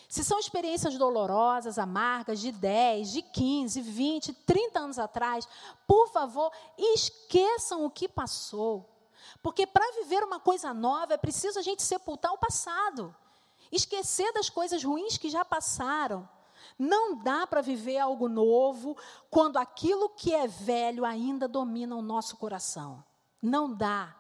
Se 0.10 0.24
são 0.24 0.40
experiências 0.40 0.98
dolorosas, 0.98 1.78
amargas, 1.78 2.40
de 2.40 2.52
10, 2.52 3.12
de 3.12 3.22
15, 3.22 3.80
20, 3.80 4.34
30 4.34 4.80
anos 4.80 4.98
atrás, 4.98 5.48
por 5.86 6.10
favor, 6.10 6.52
esqueçam 6.76 7.86
o 7.86 7.92
que 7.92 8.10
passou. 8.10 8.90
Porque 9.44 9.68
para 9.68 9.86
viver 10.02 10.24
uma 10.24 10.40
coisa 10.40 10.74
nova 10.74 11.14
é 11.14 11.18
preciso 11.18 11.60
a 11.60 11.62
gente 11.62 11.84
sepultar 11.84 12.34
o 12.34 12.40
passado, 12.40 13.16
esquecer 13.72 14.34
das 14.34 14.50
coisas 14.50 14.84
ruins 14.84 15.16
que 15.16 15.30
já 15.30 15.46
passaram. 15.46 16.28
Não 16.78 17.16
dá 17.16 17.46
para 17.46 17.62
viver 17.62 18.00
algo 18.00 18.28
novo 18.28 18.98
quando 19.30 19.58
aquilo 19.58 20.10
que 20.10 20.34
é 20.34 20.48
velho 20.48 21.06
ainda 21.06 21.48
domina 21.48 21.96
o 21.96 22.02
nosso 22.02 22.36
coração. 22.38 23.04
Não 23.40 23.72
dá. 23.72 24.16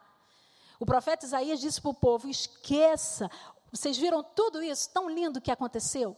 O 0.80 0.86
profeta 0.86 1.26
Isaías 1.26 1.60
disse 1.60 1.82
para 1.82 1.92
o 1.92 1.96
povo: 1.96 2.30
esqueça 2.30 3.30
vocês 3.72 3.98
viram 3.98 4.24
tudo 4.24 4.62
isso 4.62 4.90
tão 4.92 5.10
lindo 5.10 5.42
que 5.42 5.52
aconteceu? 5.52 6.18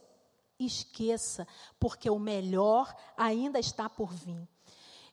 Esqueça, 0.58 1.46
porque 1.78 2.08
o 2.08 2.18
melhor 2.18 2.94
ainda 3.16 3.58
está 3.58 3.88
por 3.88 4.12
vir. 4.12 4.48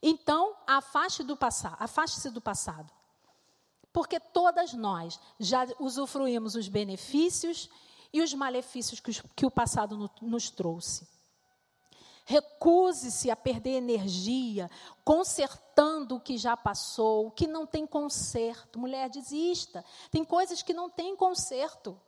Então, 0.02 0.56
afaste 0.66 1.24
do 1.24 1.36
passado, 1.36 1.78
afaste-se 1.80 2.30
do 2.30 2.40
passado. 2.40 2.92
Porque 3.92 4.20
todas 4.20 4.74
nós 4.74 5.20
já 5.40 5.68
usufruímos 5.80 6.56
os 6.56 6.68
benefícios 6.68 7.70
e 8.14 8.22
os 8.22 8.34
malefícios 8.34 9.00
que, 9.00 9.12
que 9.36 9.46
o 9.46 9.52
passado 9.52 9.98
no, 9.98 10.10
nos 10.22 10.50
trouxe. 10.50 11.08
Recuse-se 12.26 13.32
a 13.32 13.36
perder 13.36 13.72
energia, 13.72 14.70
consertando 15.04 16.18
o 16.18 16.20
que 16.20 16.38
já 16.38 16.56
passou, 16.56 17.26
o 17.26 17.32
que 17.32 17.48
não 17.48 17.66
tem 17.66 17.88
conserto. 17.88 18.78
Mulher, 18.78 19.10
desista. 19.10 19.84
Tem 20.12 20.24
coisas 20.24 20.62
que 20.62 20.72
não 20.72 20.92
tem 20.92 21.16
conserto. 21.16 22.00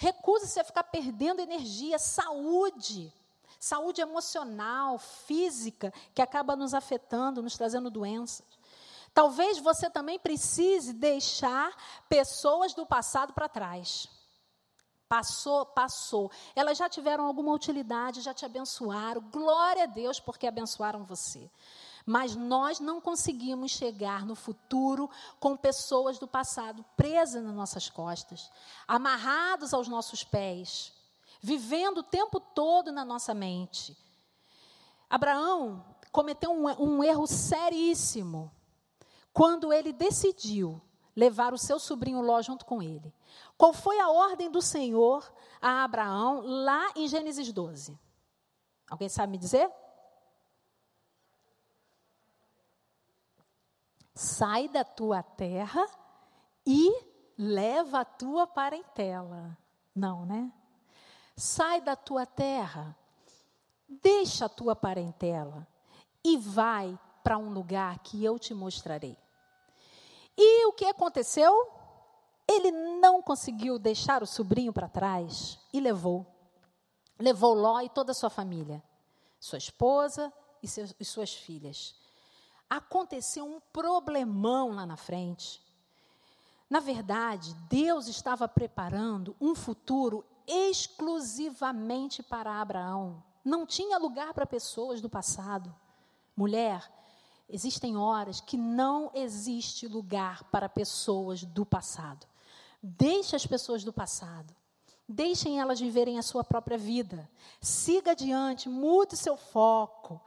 Recusa-se 0.00 0.60
a 0.60 0.64
ficar 0.64 0.84
perdendo 0.84 1.40
energia, 1.40 1.98
saúde, 1.98 3.12
saúde 3.58 4.00
emocional, 4.00 4.96
física, 4.96 5.92
que 6.14 6.22
acaba 6.22 6.54
nos 6.54 6.72
afetando, 6.72 7.42
nos 7.42 7.56
trazendo 7.56 7.90
doenças. 7.90 8.46
Talvez 9.12 9.58
você 9.58 9.90
também 9.90 10.16
precise 10.16 10.92
deixar 10.92 11.76
pessoas 12.08 12.74
do 12.74 12.86
passado 12.86 13.32
para 13.32 13.48
trás. 13.48 14.08
Passou, 15.08 15.66
passou. 15.66 16.30
Elas 16.54 16.78
já 16.78 16.88
tiveram 16.88 17.26
alguma 17.26 17.52
utilidade, 17.52 18.20
já 18.20 18.32
te 18.32 18.44
abençoaram. 18.44 19.20
Glória 19.22 19.82
a 19.82 19.86
Deus 19.86 20.20
porque 20.20 20.46
abençoaram 20.46 21.02
você. 21.02 21.50
Mas 22.04 22.34
nós 22.34 22.80
não 22.80 23.00
conseguimos 23.00 23.70
chegar 23.70 24.24
no 24.24 24.34
futuro 24.34 25.10
com 25.38 25.56
pessoas 25.56 26.18
do 26.18 26.26
passado 26.26 26.84
presas 26.96 27.42
nas 27.42 27.54
nossas 27.54 27.88
costas, 27.88 28.50
amarrados 28.86 29.74
aos 29.74 29.88
nossos 29.88 30.24
pés, 30.24 30.92
vivendo 31.40 31.98
o 31.98 32.02
tempo 32.02 32.40
todo 32.40 32.92
na 32.92 33.04
nossa 33.04 33.34
mente. 33.34 33.96
Abraão 35.08 35.84
cometeu 36.10 36.50
um, 36.50 36.66
um 36.82 37.04
erro 37.04 37.26
seríssimo 37.26 38.50
quando 39.32 39.72
ele 39.72 39.92
decidiu 39.92 40.80
levar 41.14 41.52
o 41.52 41.58
seu 41.58 41.78
sobrinho 41.78 42.20
Ló 42.20 42.40
junto 42.42 42.64
com 42.64 42.82
ele. 42.82 43.12
Qual 43.56 43.72
foi 43.72 43.98
a 43.98 44.08
ordem 44.08 44.50
do 44.50 44.62
Senhor 44.62 45.28
a 45.60 45.82
Abraão 45.82 46.42
lá 46.44 46.92
em 46.94 47.08
Gênesis 47.08 47.52
12? 47.52 47.98
Alguém 48.88 49.08
sabe 49.08 49.32
me 49.32 49.38
dizer? 49.38 49.68
Sai 54.18 54.68
da 54.68 54.82
tua 54.82 55.22
terra 55.22 55.88
e 56.66 57.04
leva 57.38 58.00
a 58.00 58.04
tua 58.04 58.48
parentela. 58.48 59.56
Não, 59.94 60.26
né? 60.26 60.52
Sai 61.36 61.80
da 61.80 61.94
tua 61.94 62.26
terra, 62.26 62.96
deixa 63.88 64.46
a 64.46 64.48
tua 64.48 64.74
parentela 64.74 65.64
e 66.24 66.36
vai 66.36 66.98
para 67.22 67.38
um 67.38 67.50
lugar 67.50 68.00
que 68.00 68.24
eu 68.24 68.40
te 68.40 68.52
mostrarei. 68.52 69.16
E 70.36 70.66
o 70.66 70.72
que 70.72 70.86
aconteceu? 70.86 71.70
Ele 72.48 72.72
não 72.72 73.22
conseguiu 73.22 73.78
deixar 73.78 74.20
o 74.20 74.26
sobrinho 74.26 74.72
para 74.72 74.88
trás 74.88 75.60
e 75.72 75.78
levou. 75.78 76.26
Levou 77.20 77.54
Ló 77.54 77.80
e 77.82 77.88
toda 77.88 78.10
a 78.10 78.14
sua 78.14 78.30
família, 78.30 78.82
sua 79.38 79.58
esposa 79.58 80.32
e, 80.60 80.66
seus, 80.66 80.92
e 80.98 81.04
suas 81.04 81.32
filhas 81.32 81.97
aconteceu 82.68 83.44
um 83.44 83.60
problemão 83.72 84.70
lá 84.72 84.84
na 84.84 84.96
frente. 84.96 85.60
Na 86.68 86.80
verdade, 86.80 87.54
Deus 87.68 88.08
estava 88.08 88.46
preparando 88.46 89.34
um 89.40 89.54
futuro 89.54 90.24
exclusivamente 90.46 92.22
para 92.22 92.60
Abraão. 92.60 93.22
Não 93.44 93.64
tinha 93.64 93.98
lugar 93.98 94.34
para 94.34 94.46
pessoas 94.46 95.00
do 95.00 95.08
passado. 95.08 95.74
Mulher, 96.36 96.90
existem 97.48 97.96
horas 97.96 98.40
que 98.40 98.56
não 98.56 99.10
existe 99.14 99.86
lugar 99.86 100.44
para 100.44 100.68
pessoas 100.68 101.42
do 101.42 101.64
passado. 101.64 102.26
Deixe 102.82 103.34
as 103.34 103.46
pessoas 103.46 103.82
do 103.82 103.92
passado. 103.92 104.54
Deixem 105.08 105.58
elas 105.58 105.80
viverem 105.80 106.18
a 106.18 106.22
sua 106.22 106.44
própria 106.44 106.76
vida. 106.76 107.28
Siga 107.62 108.10
adiante, 108.10 108.68
mude 108.68 109.16
seu 109.16 109.38
foco. 109.38 110.20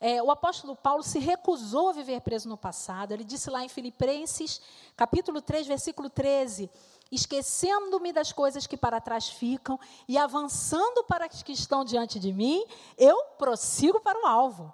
É, 0.00 0.22
o 0.22 0.30
apóstolo 0.30 0.76
Paulo 0.76 1.02
se 1.02 1.18
recusou 1.18 1.88
a 1.88 1.92
viver 1.92 2.20
preso 2.20 2.48
no 2.48 2.56
passado. 2.56 3.12
Ele 3.12 3.24
disse 3.24 3.50
lá 3.50 3.64
em 3.64 3.68
Filipenses, 3.68 4.60
capítulo 4.96 5.40
3, 5.40 5.66
versículo 5.66 6.10
13: 6.10 6.70
Esquecendo-me 7.10 8.12
das 8.12 8.32
coisas 8.32 8.66
que 8.66 8.76
para 8.76 9.00
trás 9.00 9.28
ficam 9.28 9.78
e 10.08 10.18
avançando 10.18 11.04
para 11.04 11.26
as 11.26 11.42
que 11.42 11.52
estão 11.52 11.84
diante 11.84 12.18
de 12.18 12.32
mim, 12.32 12.64
eu 12.98 13.16
prossigo 13.38 14.00
para 14.00 14.20
o 14.22 14.26
alvo. 14.26 14.72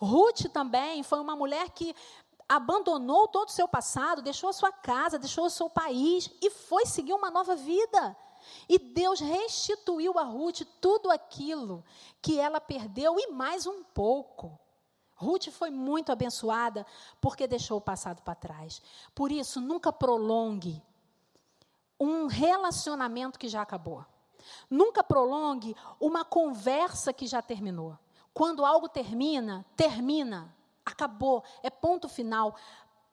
Ruth 0.00 0.46
também 0.52 1.02
foi 1.02 1.20
uma 1.20 1.36
mulher 1.36 1.70
que 1.70 1.94
abandonou 2.48 3.28
todo 3.28 3.48
o 3.48 3.52
seu 3.52 3.66
passado, 3.66 4.22
deixou 4.22 4.50
a 4.50 4.52
sua 4.52 4.72
casa, 4.72 5.18
deixou 5.18 5.46
o 5.46 5.50
seu 5.50 5.68
país 5.68 6.30
e 6.40 6.50
foi 6.50 6.86
seguir 6.86 7.12
uma 7.12 7.30
nova 7.30 7.56
vida. 7.56 8.16
E 8.68 8.78
Deus 8.78 9.20
restituiu 9.20 10.18
a 10.18 10.22
Ruth 10.22 10.62
tudo 10.80 11.10
aquilo 11.10 11.84
que 12.20 12.38
ela 12.38 12.60
perdeu 12.60 13.18
e 13.18 13.32
mais 13.32 13.66
um 13.66 13.82
pouco. 13.82 14.58
Ruth 15.14 15.48
foi 15.50 15.70
muito 15.70 16.12
abençoada 16.12 16.86
porque 17.20 17.46
deixou 17.46 17.78
o 17.78 17.80
passado 17.80 18.22
para 18.22 18.34
trás. 18.34 18.82
Por 19.14 19.32
isso, 19.32 19.60
nunca 19.60 19.92
prolongue 19.92 20.82
um 21.98 22.26
relacionamento 22.26 23.38
que 23.38 23.48
já 23.48 23.62
acabou. 23.62 24.04
Nunca 24.70 25.02
prolongue 25.02 25.74
uma 25.98 26.24
conversa 26.24 27.12
que 27.12 27.26
já 27.26 27.40
terminou. 27.40 27.98
Quando 28.34 28.64
algo 28.66 28.88
termina, 28.88 29.64
termina, 29.74 30.54
acabou, 30.84 31.42
é 31.62 31.70
ponto 31.70 32.08
final. 32.08 32.54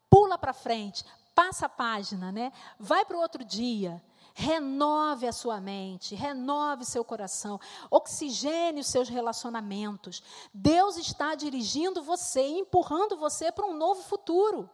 Pula 0.09 0.37
para 0.37 0.53
frente, 0.53 1.05
passa 1.33 1.65
a 1.65 1.69
página, 1.69 2.31
né? 2.31 2.51
Vai 2.77 3.05
para 3.05 3.17
o 3.17 3.21
outro 3.21 3.43
dia. 3.43 4.03
Renove 4.35 5.27
a 5.27 5.31
sua 5.31 5.61
mente, 5.61 6.15
renove 6.15 6.85
seu 6.85 7.05
coração, 7.05 7.59
oxigene 7.91 8.79
os 8.81 8.87
seus 8.87 9.07
relacionamentos. 9.07 10.23
Deus 10.51 10.97
está 10.97 11.35
dirigindo 11.35 12.01
você, 12.01 12.41
empurrando 12.41 13.15
você 13.15 13.51
para 13.51 13.67
um 13.67 13.77
novo 13.77 14.01
futuro. 14.01 14.69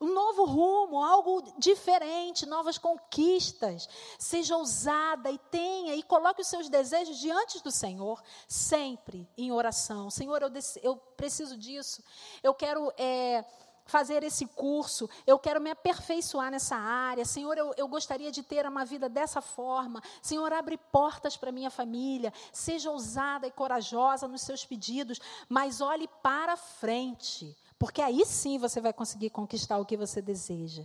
um 0.00 0.12
novo 0.12 0.44
rumo, 0.44 1.02
algo 1.02 1.42
diferente, 1.58 2.46
novas 2.46 2.78
conquistas. 2.78 3.88
Seja 4.18 4.56
ousada 4.56 5.30
e 5.30 5.38
tenha, 5.38 5.94
e 5.94 6.02
coloque 6.02 6.42
os 6.42 6.48
seus 6.48 6.68
desejos 6.68 7.18
diante 7.18 7.62
do 7.62 7.70
Senhor, 7.70 8.22
sempre 8.46 9.28
em 9.36 9.50
oração. 9.50 10.10
Senhor, 10.10 10.42
eu, 10.42 10.50
eu 10.82 10.96
preciso 10.96 11.56
disso, 11.56 12.02
eu 12.42 12.52
quero. 12.54 12.92
É, 12.98 13.44
fazer 13.84 14.22
esse 14.22 14.46
curso, 14.46 15.08
eu 15.26 15.38
quero 15.38 15.60
me 15.60 15.70
aperfeiçoar 15.70 16.50
nessa 16.50 16.76
área. 16.76 17.24
Senhor, 17.24 17.56
eu, 17.58 17.74
eu 17.76 17.86
gostaria 17.86 18.30
de 18.32 18.42
ter 18.42 18.66
uma 18.66 18.84
vida 18.84 19.08
dessa 19.08 19.40
forma. 19.40 20.02
Senhor, 20.22 20.52
abre 20.52 20.76
portas 20.76 21.36
para 21.36 21.52
minha 21.52 21.70
família. 21.70 22.32
Seja 22.52 22.90
ousada 22.90 23.46
e 23.46 23.50
corajosa 23.50 24.26
nos 24.26 24.42
seus 24.42 24.64
pedidos, 24.64 25.20
mas 25.48 25.80
olhe 25.80 26.08
para 26.22 26.56
frente. 26.56 27.56
Porque 27.78 28.00
aí 28.00 28.24
sim 28.24 28.58
você 28.58 28.80
vai 28.80 28.92
conseguir 28.92 29.30
conquistar 29.30 29.78
o 29.78 29.84
que 29.84 29.96
você 29.96 30.22
deseja. 30.22 30.84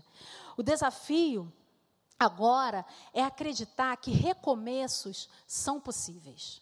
O 0.58 0.64
desafio 0.64 1.52
agora 2.20 2.86
é 3.14 3.24
acreditar 3.24 3.96
que 3.96 4.12
recomeços 4.12 5.30
são 5.48 5.80
possíveis. 5.80 6.62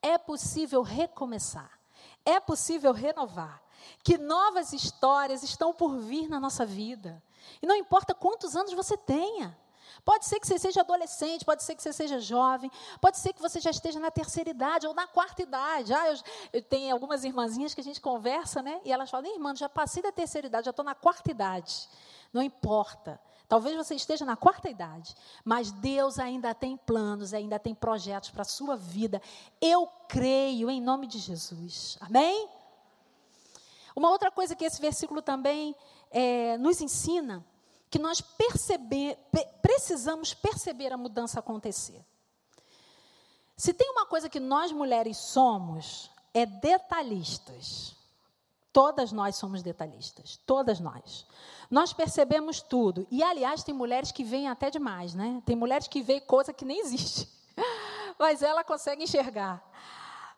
É 0.00 0.16
possível 0.16 0.82
recomeçar. 0.82 1.76
É 2.24 2.38
possível 2.38 2.92
renovar. 2.92 3.65
Que 4.02 4.18
novas 4.18 4.72
histórias 4.72 5.42
estão 5.42 5.72
por 5.72 5.96
vir 5.98 6.28
na 6.28 6.40
nossa 6.40 6.64
vida. 6.64 7.22
E 7.60 7.66
não 7.66 7.74
importa 7.74 8.14
quantos 8.14 8.56
anos 8.56 8.72
você 8.72 8.96
tenha. 8.96 9.56
Pode 10.04 10.26
ser 10.26 10.38
que 10.38 10.46
você 10.46 10.58
seja 10.58 10.82
adolescente, 10.82 11.44
pode 11.44 11.64
ser 11.64 11.74
que 11.74 11.82
você 11.82 11.92
seja 11.92 12.20
jovem, 12.20 12.70
pode 13.00 13.18
ser 13.18 13.32
que 13.32 13.40
você 13.40 13.58
já 13.60 13.70
esteja 13.70 13.98
na 13.98 14.10
terceira 14.10 14.50
idade 14.50 14.86
ou 14.86 14.94
na 14.94 15.06
quarta 15.06 15.42
idade. 15.42 15.92
Ah, 15.92 16.08
eu, 16.08 16.18
eu 16.52 16.62
tenho 16.62 16.92
algumas 16.92 17.24
irmãzinhas 17.24 17.74
que 17.74 17.80
a 17.80 17.84
gente 17.84 18.00
conversa, 18.00 18.62
né? 18.62 18.80
E 18.84 18.92
elas 18.92 19.10
falam, 19.10 19.32
irmã, 19.32 19.54
já 19.54 19.68
passei 19.68 20.02
da 20.02 20.12
terceira 20.12 20.46
idade, 20.46 20.66
já 20.66 20.70
estou 20.70 20.84
na 20.84 20.94
quarta 20.94 21.30
idade. 21.30 21.88
Não 22.32 22.42
importa. 22.42 23.20
Talvez 23.48 23.76
você 23.76 23.94
esteja 23.94 24.24
na 24.24 24.36
quarta 24.36 24.68
idade, 24.68 25.14
mas 25.44 25.70
Deus 25.70 26.18
ainda 26.18 26.52
tem 26.52 26.76
planos, 26.76 27.32
ainda 27.32 27.58
tem 27.58 27.74
projetos 27.74 28.30
para 28.30 28.42
a 28.42 28.44
sua 28.44 28.76
vida. 28.76 29.22
Eu 29.60 29.86
creio 30.08 30.68
em 30.68 30.80
nome 30.80 31.06
de 31.06 31.18
Jesus. 31.18 31.96
Amém? 32.00 32.48
Uma 33.96 34.10
outra 34.10 34.30
coisa 34.30 34.54
que 34.54 34.64
esse 34.64 34.80
versículo 34.80 35.22
também 35.22 35.74
é, 36.10 36.58
nos 36.58 36.82
ensina 36.82 37.42
que 37.88 37.98
nós 37.98 38.20
perceber, 38.20 39.18
precisamos 39.62 40.34
perceber 40.34 40.92
a 40.92 40.98
mudança 40.98 41.40
acontecer. 41.40 42.04
Se 43.56 43.72
tem 43.72 43.90
uma 43.90 44.04
coisa 44.04 44.28
que 44.28 44.38
nós 44.38 44.70
mulheres 44.70 45.16
somos, 45.16 46.10
é 46.34 46.44
detalhistas. 46.44 47.96
Todas 48.70 49.10
nós 49.12 49.36
somos 49.36 49.62
detalhistas, 49.62 50.38
todas 50.44 50.78
nós. 50.78 51.24
Nós 51.70 51.94
percebemos 51.94 52.60
tudo. 52.60 53.06
E, 53.10 53.22
aliás, 53.22 53.62
tem 53.62 53.74
mulheres 53.74 54.12
que 54.12 54.22
veem 54.22 54.46
até 54.46 54.68
demais, 54.68 55.14
né? 55.14 55.42
Tem 55.46 55.56
mulheres 55.56 55.88
que 55.88 56.02
veem 56.02 56.20
coisa 56.20 56.52
que 56.52 56.66
nem 56.66 56.80
existe. 56.80 57.26
Mas 58.18 58.42
ela 58.42 58.62
consegue 58.62 59.04
enxergar. 59.04 59.64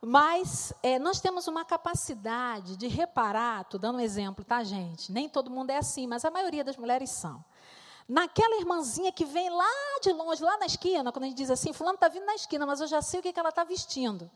Mas 0.00 0.72
é, 0.82 0.98
nós 0.98 1.20
temos 1.20 1.48
uma 1.48 1.64
capacidade 1.64 2.76
de 2.76 2.86
reparar, 2.86 3.62
estou 3.62 3.80
dando 3.80 3.96
um 3.96 4.00
exemplo, 4.00 4.44
tá, 4.44 4.62
gente? 4.62 5.10
Nem 5.10 5.28
todo 5.28 5.50
mundo 5.50 5.70
é 5.70 5.76
assim, 5.76 6.06
mas 6.06 6.24
a 6.24 6.30
maioria 6.30 6.62
das 6.62 6.76
mulheres 6.76 7.10
são. 7.10 7.44
Naquela 8.08 8.56
irmãzinha 8.58 9.12
que 9.12 9.24
vem 9.24 9.50
lá 9.50 9.98
de 10.00 10.12
longe, 10.12 10.42
lá 10.42 10.56
na 10.56 10.66
esquina, 10.66 11.12
quando 11.12 11.24
a 11.24 11.26
gente 11.26 11.36
diz 11.36 11.50
assim, 11.50 11.72
fulano 11.72 11.96
está 11.96 12.08
vindo 12.08 12.24
na 12.24 12.34
esquina, 12.34 12.64
mas 12.64 12.80
eu 12.80 12.86
já 12.86 13.02
sei 13.02 13.20
o 13.20 13.22
que, 13.22 13.32
que 13.32 13.40
ela 13.40 13.50
está 13.50 13.64
vestindo. 13.64 14.30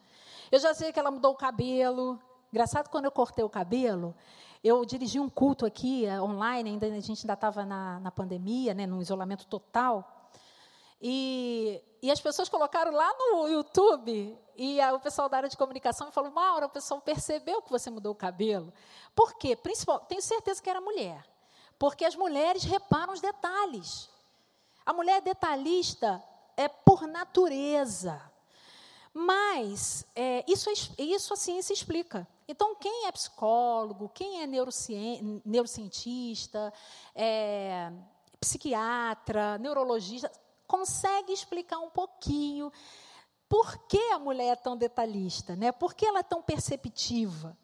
Eu 0.51 0.59
já 0.59 0.75
sei 0.75 0.93
que 0.93 0.99
ela 0.99 1.11
mudou 1.11 1.33
o 1.33 1.37
cabelo. 1.37 2.21
Engraçado, 2.53 2.91
quando 2.91 3.07
eu 3.07 3.11
cortei 3.11 3.43
o 3.43 3.49
cabelo, 3.49 4.15
eu 4.63 4.85
dirigi 4.85 5.19
um 5.19 5.29
culto 5.29 5.65
aqui, 5.65 6.05
eh, 6.05 6.21
online, 6.21 6.71
ainda, 6.71 6.87
a 6.87 7.01
gente 7.01 7.23
ainda 7.23 7.33
estava 7.33 7.65
na, 7.65 7.99
na 8.01 8.11
pandemia, 8.11 8.75
né, 8.75 8.87
no 8.87 9.01
isolamento 9.01 9.47
total. 9.47 10.31
E, 11.01 11.83
e 12.03 12.11
as 12.11 12.21
pessoas 12.21 12.51
colocaram 12.51 12.93
lá 12.93 13.11
no 13.19 13.49
YouTube, 13.49 14.37
e 14.57 14.81
o 14.93 15.01
pessoal 15.01 15.29
da 15.29 15.39
área 15.39 15.49
de 15.49 15.57
comunicação 15.57 16.07
me 16.07 16.13
falou, 16.13 16.31
Maura, 16.31 16.67
o 16.67 16.71
pessoal 16.71 17.01
percebeu 17.01 17.63
que 17.63 17.71
você 17.71 17.91
mudou 17.91 18.13
o 18.13 18.17
cabelo. 18.17 18.73
Por 19.15 19.35
quê? 19.35 19.57
Principal, 19.57 20.01
tenho 20.01 20.23
certeza 20.23 20.63
que 20.63 20.69
era 20.69 20.81
mulher. 20.81 21.25
Porque 21.79 22.05
as 22.05 22.15
mulheres 22.15 22.65
reparam 22.65 23.13
os 23.13 23.21
detalhes. 23.21 24.09
A 24.85 24.93
mulher 24.93 25.21
detalhista 25.21 26.23
é 26.57 26.69
por 26.69 27.07
natureza. 27.07 28.21
Mas 29.15 30.07
é, 30.15 30.45
isso, 30.47 30.71
isso 30.99 31.35
a 31.35 31.37
ciência 31.37 31.73
explica. 31.73 32.27
Então, 32.49 32.75
quem 32.75 33.07
é 33.07 33.13
psicólogo, 33.13 34.11
quem 34.11 34.43
é 34.43 34.47
neurocientista, 35.45 36.73
é, 37.15 37.93
psiquiatra, 38.41 39.59
neurologista, 39.59 40.31
consegue 40.67 41.33
explicar 41.33 41.79
um 41.79 41.91
pouquinho 41.91 42.73
por 43.53 43.77
que 43.87 44.01
a 44.13 44.19
mulher 44.19 44.53
é 44.53 44.57
tão 44.57 44.75
detalhista, 44.75 45.55
né? 45.55 45.71
Por 45.73 45.93
que 45.93 46.07
ela 46.07 46.21
é 46.21 46.23
tão 46.23 46.41
perceptiva? 46.41 47.55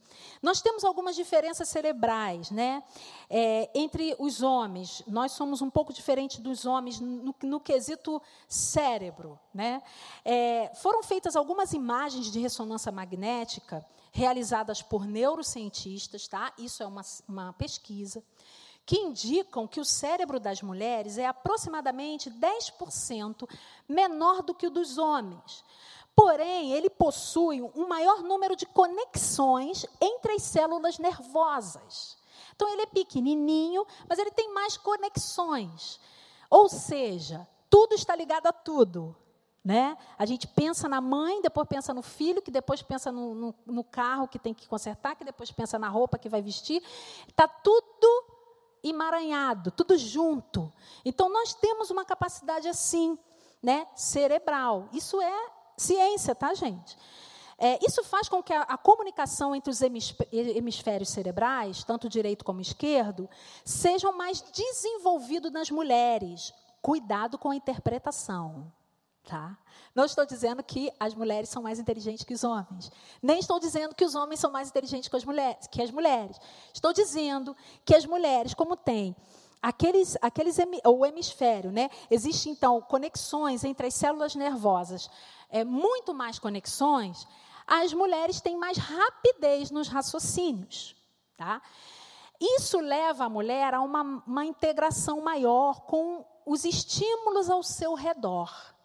Nós 0.42 0.60
temos 0.60 0.84
algumas 0.84 1.16
diferenças 1.16 1.66
cerebrais, 1.70 2.50
né? 2.50 2.84
É, 3.30 3.70
entre 3.74 4.14
os 4.18 4.42
homens, 4.42 5.02
nós 5.06 5.32
somos 5.32 5.62
um 5.62 5.70
pouco 5.70 5.90
diferentes 5.90 6.40
dos 6.40 6.66
homens 6.66 7.00
no, 7.00 7.34
no 7.42 7.58
quesito 7.58 8.20
cérebro, 8.46 9.40
né? 9.54 9.82
É, 10.26 10.70
foram 10.74 11.02
feitas 11.02 11.34
algumas 11.34 11.72
imagens 11.72 12.30
de 12.30 12.38
ressonância 12.38 12.92
magnética 12.92 13.82
realizadas 14.12 14.82
por 14.82 15.06
neurocientistas, 15.06 16.28
tá? 16.28 16.52
Isso 16.58 16.82
é 16.82 16.86
uma, 16.86 17.00
uma 17.26 17.54
pesquisa 17.54 18.22
que 18.88 18.96
indicam 18.96 19.66
que 19.66 19.80
o 19.80 19.84
cérebro 19.84 20.40
das 20.40 20.62
mulheres 20.62 21.18
é 21.18 21.26
aproximadamente 21.26 22.30
10% 22.30 23.46
menor 23.86 24.40
do 24.40 24.54
que 24.54 24.66
o 24.66 24.70
dos 24.70 24.96
homens. 24.96 25.62
Porém, 26.16 26.72
ele 26.72 26.88
possui 26.88 27.60
um 27.60 27.86
maior 27.86 28.22
número 28.22 28.56
de 28.56 28.64
conexões 28.64 29.84
entre 30.00 30.32
as 30.32 30.42
células 30.44 30.98
nervosas. 30.98 32.16
Então, 32.56 32.66
ele 32.70 32.80
é 32.80 32.86
pequenininho, 32.86 33.86
mas 34.08 34.18
ele 34.18 34.30
tem 34.30 34.54
mais 34.54 34.78
conexões. 34.78 36.00
Ou 36.48 36.66
seja, 36.70 37.46
tudo 37.68 37.94
está 37.94 38.16
ligado 38.16 38.46
a 38.46 38.52
tudo. 38.54 39.14
Né? 39.62 39.98
A 40.18 40.24
gente 40.24 40.46
pensa 40.46 40.88
na 40.88 41.02
mãe, 41.02 41.42
depois 41.42 41.68
pensa 41.68 41.92
no 41.92 42.00
filho, 42.00 42.40
que 42.40 42.50
depois 42.50 42.80
pensa 42.80 43.12
no, 43.12 43.34
no, 43.34 43.54
no 43.66 43.84
carro 43.84 44.26
que 44.26 44.38
tem 44.38 44.54
que 44.54 44.66
consertar, 44.66 45.14
que 45.14 45.26
depois 45.26 45.52
pensa 45.52 45.78
na 45.78 45.90
roupa 45.90 46.16
que 46.16 46.30
vai 46.30 46.40
vestir. 46.40 46.82
Está 47.28 47.46
tudo 47.46 48.37
emaranhado, 48.82 49.70
tudo 49.70 49.96
junto. 49.96 50.72
Então 51.04 51.28
nós 51.28 51.54
temos 51.54 51.90
uma 51.90 52.04
capacidade 52.04 52.68
assim, 52.68 53.18
né, 53.62 53.86
cerebral. 53.94 54.88
Isso 54.92 55.20
é 55.20 55.50
ciência, 55.76 56.34
tá, 56.34 56.54
gente? 56.54 56.96
É, 57.60 57.78
isso 57.84 58.04
faz 58.04 58.28
com 58.28 58.40
que 58.40 58.52
a, 58.52 58.62
a, 58.62 58.78
comunicação 58.78 59.54
entre 59.54 59.70
os 59.70 59.82
hemisférios 59.82 61.08
cerebrais, 61.08 61.82
tanto 61.82 62.08
direito 62.08 62.44
como 62.44 62.60
esquerdo, 62.60 63.28
sejam 63.64 64.16
mais 64.16 64.40
desenvolvidos 64.40 65.50
nas 65.50 65.68
mulheres. 65.68 66.54
Cuidado 66.80 67.36
com 67.36 67.50
a 67.50 67.56
interpretação. 67.56 68.72
Tá? 69.28 69.58
Não 69.94 70.06
estou 70.06 70.24
dizendo 70.24 70.62
que 70.62 70.90
as 70.98 71.14
mulheres 71.14 71.50
são 71.50 71.62
mais 71.62 71.78
inteligentes 71.78 72.24
que 72.24 72.32
os 72.32 72.44
homens. 72.44 72.90
Nem 73.22 73.38
estou 73.38 73.60
dizendo 73.60 73.94
que 73.94 74.02
os 74.02 74.14
homens 74.14 74.40
são 74.40 74.50
mais 74.50 74.70
inteligentes 74.70 75.06
que 75.06 75.16
as 75.16 75.24
mulheres. 75.24 75.66
Que 75.66 75.82
as 75.82 75.90
mulheres. 75.90 76.40
Estou 76.72 76.94
dizendo 76.94 77.54
que 77.84 77.94
as 77.94 78.06
mulheres, 78.06 78.54
como 78.54 78.74
têm 78.74 79.14
aqueles, 79.60 80.16
aqueles 80.22 80.56
o 80.82 81.04
hemisfério, 81.04 81.70
né? 81.70 81.90
Existem 82.10 82.52
então 82.52 82.80
conexões 82.80 83.64
entre 83.64 83.88
as 83.88 83.94
células 83.94 84.34
nervosas, 84.34 85.10
é, 85.50 85.62
muito 85.62 86.14
mais 86.14 86.38
conexões. 86.38 87.28
As 87.66 87.92
mulheres 87.92 88.40
têm 88.40 88.56
mais 88.56 88.78
rapidez 88.78 89.70
nos 89.70 89.88
raciocínios, 89.88 90.96
tá? 91.36 91.60
Isso 92.40 92.80
leva 92.80 93.26
a 93.26 93.28
mulher 93.28 93.74
a 93.74 93.82
uma, 93.82 94.22
uma 94.26 94.46
integração 94.46 95.20
maior 95.20 95.82
com 95.82 96.24
os 96.46 96.64
estímulos 96.64 97.50
ao 97.50 97.62
seu 97.62 97.92
redor. 97.92 98.77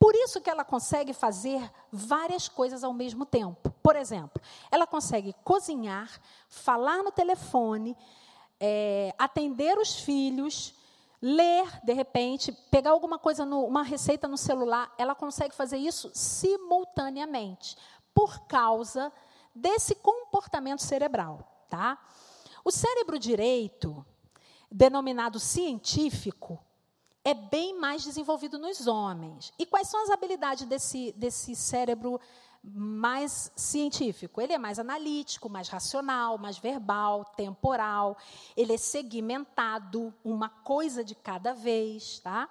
Por 0.00 0.14
isso 0.14 0.40
que 0.40 0.48
ela 0.48 0.64
consegue 0.64 1.12
fazer 1.12 1.70
várias 1.92 2.48
coisas 2.48 2.82
ao 2.82 2.94
mesmo 2.94 3.26
tempo. 3.26 3.70
Por 3.82 3.96
exemplo, 3.96 4.40
ela 4.70 4.86
consegue 4.86 5.34
cozinhar, 5.44 6.10
falar 6.48 7.02
no 7.02 7.12
telefone, 7.12 7.94
é, 8.58 9.14
atender 9.18 9.76
os 9.76 10.00
filhos, 10.00 10.74
ler, 11.20 11.84
de 11.84 11.92
repente, 11.92 12.50
pegar 12.70 12.92
alguma 12.92 13.18
coisa, 13.18 13.44
no, 13.44 13.62
uma 13.66 13.82
receita 13.82 14.26
no 14.26 14.38
celular. 14.38 14.90
Ela 14.96 15.14
consegue 15.14 15.54
fazer 15.54 15.76
isso 15.76 16.10
simultaneamente, 16.14 17.76
por 18.14 18.46
causa 18.46 19.12
desse 19.54 19.94
comportamento 19.96 20.80
cerebral. 20.80 21.66
Tá? 21.68 22.02
O 22.64 22.70
cérebro 22.70 23.18
direito, 23.18 24.02
denominado 24.72 25.38
científico, 25.38 26.58
é 27.30 27.34
bem 27.34 27.78
mais 27.78 28.02
desenvolvido 28.02 28.58
nos 28.58 28.86
homens. 28.86 29.52
E 29.58 29.64
quais 29.64 29.88
são 29.88 30.02
as 30.02 30.10
habilidades 30.10 30.66
desse, 30.66 31.12
desse 31.16 31.54
cérebro 31.54 32.20
mais 32.62 33.50
científico. 33.56 34.40
Ele 34.40 34.52
é 34.52 34.58
mais 34.58 34.78
analítico, 34.78 35.48
mais 35.48 35.68
racional, 35.68 36.36
mais 36.36 36.58
verbal, 36.58 37.24
temporal. 37.24 38.16
Ele 38.56 38.74
é 38.74 38.76
segmentado, 38.76 40.12
uma 40.22 40.48
coisa 40.48 41.02
de 41.02 41.14
cada 41.14 41.54
vez, 41.54 42.18
tá? 42.18 42.48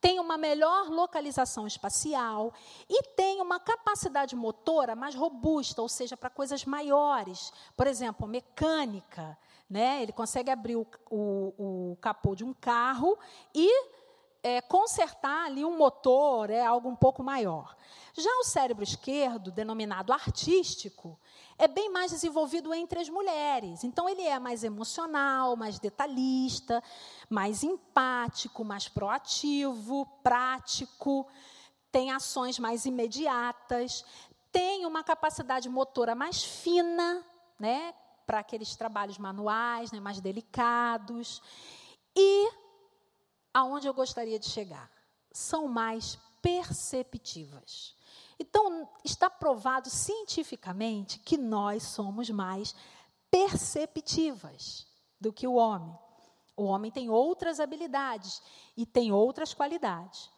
Tem 0.00 0.20
uma 0.20 0.38
melhor 0.38 0.88
localização 0.88 1.66
espacial 1.66 2.54
e 2.88 3.02
tem 3.14 3.42
uma 3.42 3.58
capacidade 3.58 4.36
motora 4.36 4.94
mais 4.94 5.14
robusta, 5.14 5.82
ou 5.82 5.88
seja, 5.88 6.16
para 6.16 6.30
coisas 6.30 6.64
maiores. 6.64 7.52
Por 7.76 7.86
exemplo, 7.86 8.26
mecânica. 8.26 9.36
Né? 9.68 10.02
Ele 10.02 10.12
consegue 10.12 10.50
abrir 10.50 10.76
o, 10.76 10.86
o, 11.10 11.92
o 11.92 11.96
capô 12.00 12.34
de 12.34 12.42
um 12.42 12.54
carro 12.54 13.18
e 13.54 13.68
é, 14.42 14.60
consertar 14.60 15.46
ali 15.46 15.64
um 15.64 15.76
motor, 15.76 16.48
é 16.50 16.64
algo 16.64 16.88
um 16.88 16.96
pouco 16.96 17.22
maior. 17.22 17.76
Já 18.14 18.30
o 18.40 18.44
cérebro 18.44 18.82
esquerdo, 18.82 19.50
denominado 19.50 20.12
artístico, 20.12 21.18
é 21.58 21.68
bem 21.68 21.90
mais 21.90 22.12
desenvolvido 22.12 22.72
entre 22.72 23.00
as 23.00 23.08
mulheres. 23.08 23.84
Então, 23.84 24.08
ele 24.08 24.22
é 24.22 24.38
mais 24.38 24.64
emocional, 24.64 25.56
mais 25.56 25.78
detalhista, 25.78 26.82
mais 27.28 27.62
empático, 27.62 28.64
mais 28.64 28.88
proativo, 28.88 30.06
prático, 30.22 31.26
tem 31.90 32.10
ações 32.10 32.58
mais 32.58 32.86
imediatas, 32.86 34.04
tem 34.52 34.86
uma 34.86 35.02
capacidade 35.02 35.68
motora 35.68 36.14
mais 36.14 36.42
fina, 36.42 37.24
né, 37.58 37.94
para 38.28 38.40
aqueles 38.40 38.76
trabalhos 38.76 39.16
manuais, 39.16 39.90
né, 39.90 39.98
mais 39.98 40.20
delicados. 40.20 41.40
E 42.14 42.52
aonde 43.54 43.86
eu 43.86 43.94
gostaria 43.94 44.38
de 44.38 44.46
chegar? 44.46 44.90
São 45.32 45.66
mais 45.66 46.18
perceptivas. 46.42 47.96
Então, 48.38 48.86
está 49.02 49.30
provado 49.30 49.88
cientificamente 49.88 51.18
que 51.20 51.38
nós 51.38 51.84
somos 51.84 52.28
mais 52.28 52.74
perceptivas 53.30 54.86
do 55.18 55.32
que 55.32 55.46
o 55.46 55.54
homem. 55.54 55.98
O 56.54 56.64
homem 56.64 56.90
tem 56.90 57.08
outras 57.08 57.58
habilidades 57.58 58.42
e 58.76 58.84
tem 58.84 59.10
outras 59.10 59.54
qualidades. 59.54 60.30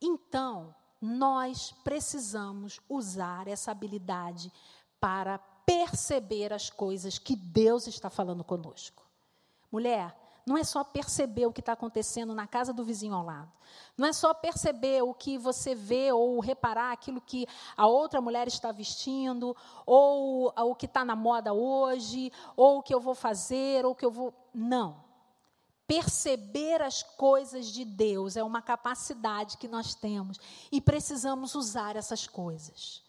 Então, 0.00 0.72
nós 1.00 1.72
precisamos 1.82 2.78
usar 2.88 3.48
essa 3.48 3.72
habilidade 3.72 4.52
para 5.00 5.40
perceber 5.66 6.52
as 6.52 6.70
coisas 6.70 7.18
que 7.18 7.36
Deus 7.36 7.86
está 7.86 8.10
falando 8.10 8.44
conosco. 8.44 9.02
Mulher, 9.70 10.14
não 10.46 10.58
é 10.58 10.64
só 10.64 10.84
perceber 10.84 11.46
o 11.46 11.52
que 11.52 11.60
está 11.60 11.72
acontecendo 11.72 12.34
na 12.34 12.46
casa 12.46 12.72
do 12.72 12.84
vizinho 12.84 13.14
ao 13.14 13.24
lado. 13.24 13.50
Não 13.96 14.06
é 14.06 14.12
só 14.12 14.34
perceber 14.34 15.02
o 15.02 15.14
que 15.14 15.38
você 15.38 15.74
vê 15.74 16.12
ou 16.12 16.38
reparar 16.38 16.92
aquilo 16.92 17.20
que 17.20 17.46
a 17.76 17.86
outra 17.86 18.20
mulher 18.20 18.46
está 18.46 18.70
vestindo, 18.70 19.56
ou 19.86 20.52
o 20.54 20.74
que 20.74 20.84
está 20.86 21.04
na 21.04 21.16
moda 21.16 21.54
hoje, 21.54 22.30
ou 22.56 22.78
o 22.78 22.82
que 22.82 22.94
eu 22.94 23.00
vou 23.00 23.14
fazer, 23.14 23.86
ou 23.86 23.92
o 23.92 23.94
que 23.94 24.04
eu 24.04 24.10
vou. 24.10 24.34
Não. 24.52 25.02
Perceber 25.86 26.82
as 26.82 27.02
coisas 27.02 27.66
de 27.66 27.84
Deus 27.84 28.36
é 28.36 28.42
uma 28.42 28.60
capacidade 28.60 29.56
que 29.56 29.68
nós 29.68 29.94
temos 29.94 30.38
e 30.70 30.80
precisamos 30.80 31.54
usar 31.54 31.96
essas 31.96 32.26
coisas. 32.26 33.03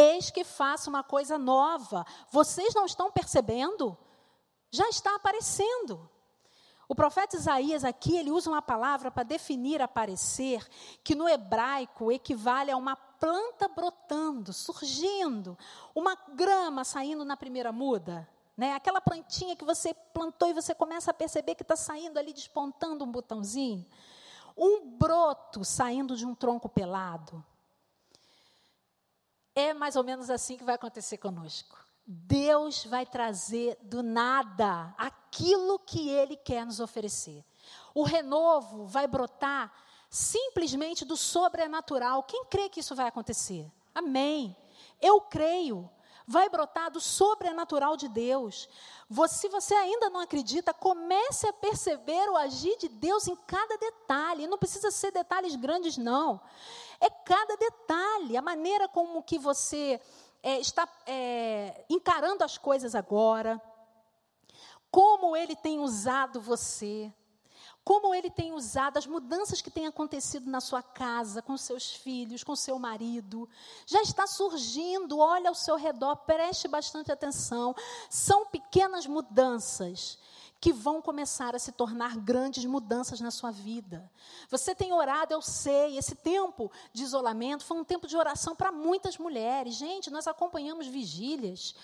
Eis 0.00 0.30
que 0.30 0.44
faço 0.44 0.88
uma 0.88 1.02
coisa 1.02 1.36
nova. 1.36 2.06
Vocês 2.30 2.72
não 2.72 2.86
estão 2.86 3.10
percebendo? 3.10 3.98
Já 4.70 4.88
está 4.90 5.16
aparecendo. 5.16 6.08
O 6.88 6.94
profeta 6.94 7.36
Isaías 7.36 7.82
aqui, 7.82 8.16
ele 8.16 8.30
usa 8.30 8.48
uma 8.48 8.62
palavra 8.62 9.10
para 9.10 9.24
definir 9.24 9.82
aparecer, 9.82 10.64
que 11.02 11.16
no 11.16 11.28
hebraico 11.28 12.12
equivale 12.12 12.70
a 12.70 12.76
uma 12.76 12.94
planta 12.94 13.66
brotando, 13.66 14.52
surgindo, 14.52 15.58
uma 15.92 16.16
grama 16.32 16.84
saindo 16.84 17.24
na 17.24 17.36
primeira 17.36 17.72
muda. 17.72 18.28
Né? 18.56 18.74
Aquela 18.74 19.00
plantinha 19.00 19.56
que 19.56 19.64
você 19.64 19.92
plantou 20.14 20.48
e 20.48 20.54
você 20.54 20.76
começa 20.76 21.10
a 21.10 21.14
perceber 21.14 21.56
que 21.56 21.62
está 21.62 21.74
saindo 21.74 22.18
ali, 22.18 22.32
despontando 22.32 23.04
um 23.04 23.10
botãozinho. 23.10 23.84
Um 24.56 24.96
broto 24.96 25.64
saindo 25.64 26.16
de 26.16 26.24
um 26.24 26.36
tronco 26.36 26.68
pelado. 26.68 27.44
É 29.58 29.74
mais 29.74 29.96
ou 29.96 30.04
menos 30.04 30.30
assim 30.30 30.56
que 30.56 30.62
vai 30.62 30.76
acontecer 30.76 31.18
conosco. 31.18 31.76
Deus 32.06 32.84
vai 32.84 33.04
trazer 33.04 33.76
do 33.82 34.04
nada 34.04 34.94
aquilo 34.96 35.80
que 35.80 36.08
Ele 36.08 36.36
quer 36.36 36.64
nos 36.64 36.78
oferecer. 36.78 37.44
O 37.92 38.04
renovo 38.04 38.86
vai 38.86 39.08
brotar 39.08 39.72
simplesmente 40.08 41.04
do 41.04 41.16
sobrenatural. 41.16 42.22
Quem 42.22 42.44
crê 42.44 42.68
que 42.68 42.78
isso 42.78 42.94
vai 42.94 43.08
acontecer? 43.08 43.68
Amém. 43.92 44.56
Eu 45.02 45.22
creio. 45.22 45.90
Vai 46.24 46.48
brotar 46.48 46.88
do 46.92 47.00
sobrenatural 47.00 47.96
de 47.96 48.06
Deus. 48.06 48.68
Se 49.28 49.48
você 49.48 49.74
ainda 49.74 50.08
não 50.08 50.20
acredita, 50.20 50.72
comece 50.72 51.48
a 51.48 51.52
perceber 51.52 52.30
o 52.30 52.36
agir 52.36 52.76
de 52.78 52.88
Deus 52.88 53.26
em 53.26 53.34
cada 53.34 53.76
detalhe. 53.76 54.46
não 54.46 54.56
precisa 54.56 54.92
ser 54.92 55.10
detalhes 55.10 55.56
grandes, 55.56 55.96
não. 55.96 56.40
É 57.00 57.10
cada 57.10 57.56
detalhe, 57.56 58.36
a 58.36 58.42
maneira 58.42 58.88
como 58.88 59.22
que 59.22 59.38
você 59.38 60.00
é, 60.42 60.58
está 60.58 60.88
é, 61.06 61.84
encarando 61.88 62.42
as 62.44 62.58
coisas 62.58 62.94
agora, 62.94 63.60
como 64.90 65.36
ele 65.36 65.54
tem 65.54 65.78
usado 65.78 66.40
você, 66.40 67.12
como 67.84 68.14
ele 68.14 68.30
tem 68.30 68.52
usado 68.52 68.98
as 68.98 69.06
mudanças 69.06 69.62
que 69.62 69.70
têm 69.70 69.86
acontecido 69.86 70.50
na 70.50 70.60
sua 70.60 70.82
casa, 70.82 71.40
com 71.40 71.56
seus 71.56 71.90
filhos, 71.90 72.44
com 72.44 72.54
seu 72.54 72.78
marido. 72.78 73.48
Já 73.86 74.02
está 74.02 74.26
surgindo, 74.26 75.18
olha 75.18 75.48
ao 75.48 75.54
seu 75.54 75.76
redor, 75.76 76.16
preste 76.16 76.68
bastante 76.68 77.10
atenção. 77.10 77.74
São 78.10 78.44
pequenas 78.44 79.06
mudanças 79.06 80.18
que 80.60 80.72
vão 80.72 81.00
começar 81.00 81.54
a 81.54 81.58
se 81.58 81.72
tornar 81.72 82.16
grandes 82.16 82.64
mudanças 82.64 83.20
na 83.20 83.30
sua 83.30 83.50
vida. 83.50 84.10
Você 84.50 84.74
tem 84.74 84.92
orado, 84.92 85.32
eu 85.32 85.40
sei, 85.40 85.96
esse 85.96 86.16
tempo 86.16 86.70
de 86.92 87.04
isolamento 87.04 87.64
foi 87.64 87.76
um 87.76 87.84
tempo 87.84 88.06
de 88.06 88.16
oração 88.16 88.56
para 88.56 88.72
muitas 88.72 89.18
mulheres. 89.18 89.74
Gente, 89.74 90.10
nós 90.10 90.26
acompanhamos 90.26 90.86
vigílias 90.86 91.74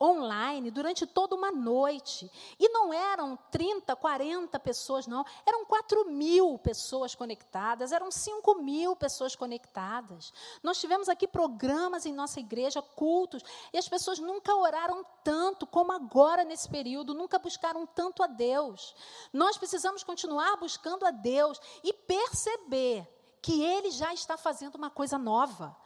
online 0.00 0.70
durante 0.70 1.06
toda 1.06 1.34
uma 1.34 1.50
noite. 1.50 2.30
E 2.58 2.68
não 2.68 2.92
eram 2.92 3.36
30, 3.50 3.94
40 3.96 4.58
pessoas, 4.60 5.06
não. 5.06 5.24
Eram 5.44 5.64
4 5.64 6.10
mil 6.10 6.58
pessoas 6.58 7.14
conectadas, 7.14 7.92
eram 7.92 8.10
5 8.10 8.54
mil 8.56 8.94
pessoas 8.94 9.34
conectadas. 9.34 10.32
Nós 10.62 10.80
tivemos 10.80 11.08
aqui 11.08 11.26
programas 11.26 12.06
em 12.06 12.12
nossa 12.12 12.38
igreja, 12.38 12.80
cultos, 12.80 13.42
e 13.72 13.78
as 13.78 13.88
pessoas 13.88 14.18
nunca 14.18 14.54
oraram 14.54 15.04
tanto 15.24 15.66
como 15.66 15.92
agora 15.92 16.44
nesse 16.44 16.68
período, 16.68 17.14
nunca 17.14 17.38
buscaram 17.38 17.86
tanto 17.86 18.22
a 18.22 18.26
Deus. 18.26 18.94
Nós 19.32 19.58
precisamos 19.58 20.04
continuar 20.04 20.56
buscando 20.56 21.04
a 21.04 21.10
Deus 21.10 21.60
e 21.82 21.92
perceber 21.92 23.06
que 23.40 23.62
Ele 23.62 23.90
já 23.90 24.12
está 24.12 24.36
fazendo 24.36 24.76
uma 24.76 24.90
coisa 24.90 25.18
nova. 25.18 25.76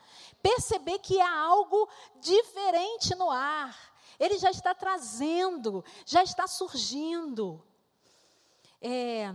Perceber 0.42 0.98
que 0.98 1.20
há 1.20 1.38
algo 1.38 1.88
diferente 2.20 3.14
no 3.14 3.30
ar 3.30 3.91
ele 4.22 4.38
já 4.38 4.52
está 4.52 4.72
trazendo, 4.72 5.84
já 6.06 6.22
está 6.22 6.46
surgindo. 6.46 7.60
É, 8.80 9.34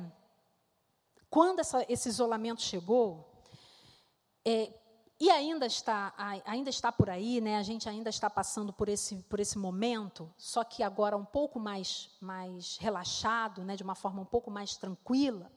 quando 1.30 1.60
essa, 1.60 1.86
esse 1.90 2.08
isolamento 2.08 2.62
chegou, 2.62 3.30
é, 4.46 4.72
e 5.20 5.30
ainda 5.30 5.66
está, 5.66 6.14
ainda 6.46 6.70
está 6.70 6.90
por 6.90 7.10
aí, 7.10 7.42
né? 7.42 7.58
A 7.58 7.64
gente 7.64 7.90
ainda 7.90 8.10
está 8.10 8.30
passando 8.30 8.72
por 8.72 8.88
esse, 8.88 9.16
por 9.24 9.42
esse 9.42 9.58
momento, 9.58 10.34
só 10.38 10.64
que 10.64 10.82
agora 10.82 11.18
um 11.18 11.26
pouco 11.26 11.60
mais, 11.60 12.10
mais 12.22 12.78
relaxado, 12.78 13.66
né? 13.66 13.76
De 13.76 13.84
uma 13.84 13.96
forma 13.96 14.22
um 14.22 14.26
pouco 14.26 14.50
mais 14.50 14.78
tranquila. 14.78 15.52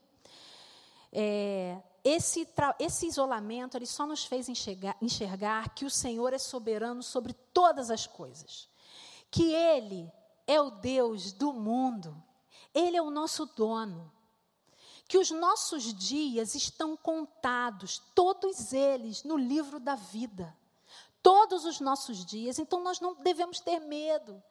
É, 1.09 1.81
esse, 2.03 2.45
esse 2.79 3.07
isolamento 3.07 3.77
ele 3.77 3.85
só 3.85 4.05
nos 4.05 4.25
fez 4.25 4.49
enxergar, 4.49 4.97
enxergar 5.01 5.73
que 5.73 5.85
o 5.85 5.89
Senhor 5.89 6.33
é 6.33 6.37
soberano 6.37 7.01
sobre 7.01 7.31
todas 7.53 7.89
as 7.89 8.05
coisas 8.05 8.70
que 9.31 9.53
Ele 9.53 10.11
é 10.45 10.59
o 10.61 10.69
Deus 10.69 11.31
do 11.31 11.53
mundo, 11.53 12.21
Ele 12.73 12.97
é 12.97 13.01
o 13.01 13.09
nosso 13.09 13.45
dono, 13.45 14.11
que 15.07 15.17
os 15.17 15.31
nossos 15.31 15.93
dias 15.93 16.53
estão 16.53 16.95
contados, 16.95 17.99
todos 18.13 18.73
eles, 18.73 19.23
no 19.23 19.37
livro 19.37 19.79
da 19.79 19.95
vida. 19.95 20.55
Todos 21.23 21.65
os 21.65 21.79
nossos 21.79 22.25
dias, 22.25 22.57
então 22.57 22.81
nós 22.81 22.99
não 22.99 23.13
devemos 23.13 23.59
ter 23.59 23.79
medo, 23.79 24.41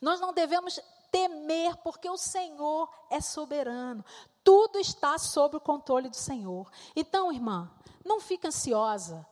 nós 0.00 0.20
não 0.20 0.32
devemos 0.32 0.78
temer, 1.10 1.76
porque 1.78 2.08
o 2.08 2.16
Senhor 2.16 2.88
é 3.10 3.20
soberano, 3.20 4.04
tudo 4.44 4.78
está 4.78 5.18
sob 5.18 5.56
o 5.56 5.60
controle 5.60 6.08
do 6.08 6.16
Senhor. 6.16 6.70
Então, 6.94 7.32
irmã, 7.32 7.70
não 8.04 8.20
fique 8.20 8.46
ansiosa, 8.46 9.26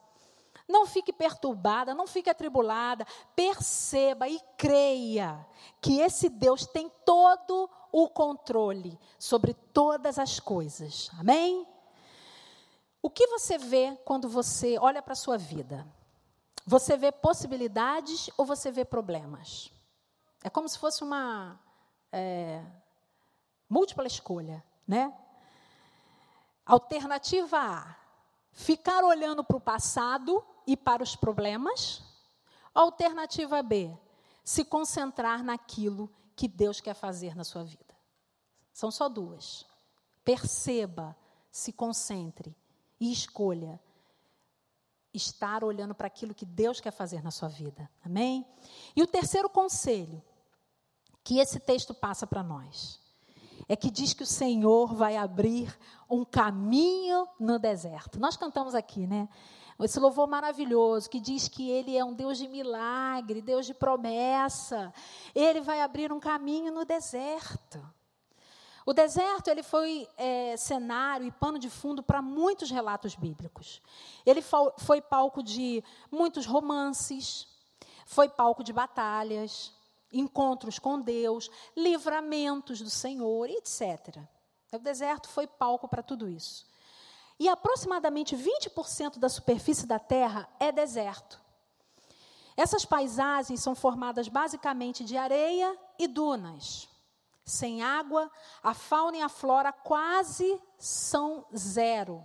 não 0.71 0.87
fique 0.87 1.13
perturbada, 1.13 1.95
não 1.95 2.07
fique 2.07 2.31
atribulada. 2.31 3.07
Perceba 3.35 4.29
e 4.29 4.41
creia 4.57 5.47
que 5.81 6.01
esse 6.01 6.29
Deus 6.29 6.67
tem 6.67 6.91
todo 7.05 7.69
o 7.93 8.09
controle 8.09 8.99
sobre 9.19 9.53
todas 9.53 10.19
as 10.19 10.39
coisas. 10.41 11.11
Amém? 11.19 11.67
O 13.03 13.11
que 13.11 13.27
você 13.27 13.59
vê 13.59 13.99
quando 14.05 14.29
você 14.29 14.79
olha 14.79 15.03
para 15.03 15.13
a 15.13 15.17
sua 15.17 15.37
vida? 15.37 15.87
Você 16.67 16.97
vê 16.97 17.11
possibilidades 17.11 18.31
ou 18.37 18.45
você 18.45 18.71
vê 18.71 18.85
problemas? 18.85 19.73
É 20.45 20.49
como 20.49 20.69
se 20.69 20.79
fosse 20.79 21.03
uma 21.03 21.59
é, 22.13 22.63
múltipla 23.69 24.07
escolha, 24.07 24.63
né? 24.87 25.13
Alternativa 26.65 27.59
A: 27.59 27.97
ficar 28.53 29.03
olhando 29.03 29.43
para 29.43 29.57
o 29.57 29.61
passado 29.61 30.45
e 30.71 30.77
para 30.77 31.03
os 31.03 31.17
problemas. 31.17 32.01
Alternativa 32.73 33.61
B: 33.61 33.93
se 34.45 34.65
concentrar 34.65 35.43
naquilo 35.43 36.09
que 36.37 36.47
Deus 36.47 36.81
quer 36.81 36.95
fazer 36.95 37.35
na 37.35 37.43
sua 37.43 37.65
vida. 37.65 37.97
São 38.73 38.91
só 38.91 39.09
duas. 39.09 39.67
Perceba, 40.25 41.17
se 41.51 41.73
concentre 41.73 42.57
e 43.01 43.11
escolha 43.11 43.81
estar 45.13 45.65
olhando 45.65 45.93
para 45.93 46.07
aquilo 46.07 46.35
que 46.35 46.47
Deus 46.47 46.81
quer 46.81 46.93
fazer 46.93 47.21
na 47.21 47.33
sua 47.33 47.49
vida. 47.49 47.91
Amém? 48.05 48.47
E 48.95 49.03
o 49.03 49.09
terceiro 49.09 49.51
conselho 49.51 50.23
que 51.25 51.41
esse 51.41 51.59
texto 51.59 51.93
passa 51.93 52.29
para 52.29 52.45
nós 52.45 53.01
é 53.69 53.75
que 53.75 53.91
diz 53.91 54.15
que 54.15 54.23
o 54.23 54.27
Senhor 54.27 54.95
vai 54.95 55.17
abrir 55.17 55.77
um 56.09 56.25
caminho 56.25 57.27
no 57.41 57.59
deserto. 57.59 58.21
Nós 58.21 58.37
cantamos 58.37 58.75
aqui, 58.75 59.05
né? 59.05 59.29
Esse 59.83 59.99
louvor 59.99 60.29
maravilhoso 60.29 61.09
que 61.09 61.19
diz 61.19 61.49
que 61.49 61.71
Ele 61.71 61.97
é 61.97 62.05
um 62.05 62.13
Deus 62.13 62.39
de 62.39 62.47
milagre, 62.47 63.41
Deus 63.41 63.67
de 63.67 63.75
promessa. 63.75 64.93
Ele 65.35 65.61
vai 65.61 65.81
abrir 65.81 66.13
um 66.13 66.21
caminho 66.21 66.73
no 66.73 66.85
deserto. 66.85 67.81
O 68.87 68.93
deserto 68.93 69.49
ele 69.49 69.63
foi 69.63 70.09
é, 70.17 70.57
cenário 70.57 71.27
e 71.27 71.31
pano 71.31 71.59
de 71.59 71.69
fundo 71.69 72.03
para 72.03 72.23
muitos 72.23 72.71
relatos 72.71 73.15
bíblicos. 73.15 73.81
Ele 74.25 74.43
foi 74.79 75.01
palco 75.01 75.43
de 75.43 75.85
muitos 76.11 76.47
romances, 76.47 77.47
foi 78.07 78.29
palco 78.29 78.65
de 78.65 78.73
batalhas, 78.73 79.73
encontros 80.13 80.79
com 80.79 81.01
Deus, 81.01 81.51
livramentos 81.77 82.81
do 82.81 82.91
Senhor, 82.91 83.49
etc. 83.49 84.19
O 84.73 84.79
deserto 84.79 85.29
foi 85.29 85.47
palco 85.47 85.87
para 85.87 86.03
tudo 86.03 86.29
isso. 86.29 86.70
E 87.41 87.49
aproximadamente 87.49 88.37
20% 88.37 89.19
da 89.19 89.31
superfície 89.31 89.87
da 89.87 89.99
Terra 89.99 90.47
é 90.61 90.71
deserto. 90.71 91.41
Essas 92.55 92.85
paisagens 92.85 93.63
são 93.63 93.75
formadas 93.75 94.29
basicamente 94.29 95.03
de 95.03 95.17
areia 95.17 95.75
e 95.99 96.07
dunas. 96.07 96.87
Sem 97.43 97.83
água, 97.83 98.31
a 98.63 98.75
fauna 98.75 99.17
e 99.17 99.23
a 99.23 99.29
flora 99.31 99.73
quase 99.73 100.61
são 100.79 101.47
zero. 101.57 102.23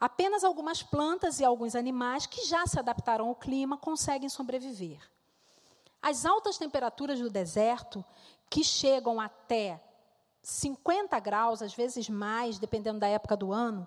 Apenas 0.00 0.44
algumas 0.44 0.82
plantas 0.82 1.38
e 1.38 1.44
alguns 1.44 1.74
animais 1.74 2.24
que 2.24 2.46
já 2.46 2.66
se 2.66 2.78
adaptaram 2.78 3.28
ao 3.28 3.34
clima 3.34 3.76
conseguem 3.76 4.30
sobreviver. 4.30 4.98
As 6.00 6.24
altas 6.24 6.56
temperaturas 6.56 7.20
do 7.20 7.28
deserto, 7.28 8.02
que 8.48 8.64
chegam 8.64 9.20
até 9.20 9.78
50 10.42 11.18
graus, 11.18 11.60
às 11.60 11.74
vezes 11.74 12.08
mais, 12.08 12.58
dependendo 12.58 13.00
da 13.00 13.08
época 13.08 13.36
do 13.36 13.52
ano, 13.52 13.86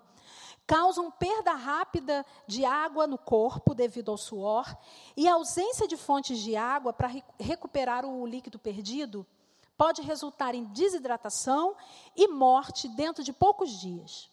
causam 0.70 1.10
perda 1.10 1.52
rápida 1.52 2.24
de 2.46 2.64
água 2.64 3.04
no 3.04 3.18
corpo 3.18 3.74
devido 3.74 4.08
ao 4.12 4.16
suor 4.16 4.72
e 5.16 5.26
a 5.26 5.34
ausência 5.34 5.88
de 5.88 5.96
fontes 5.96 6.38
de 6.38 6.54
água 6.54 6.92
para 6.92 7.10
recuperar 7.40 8.06
o 8.06 8.24
líquido 8.24 8.56
perdido 8.56 9.26
pode 9.76 10.00
resultar 10.00 10.54
em 10.54 10.62
desidratação 10.66 11.74
e 12.14 12.28
morte 12.28 12.86
dentro 12.86 13.24
de 13.24 13.32
poucos 13.32 13.80
dias. 13.80 14.30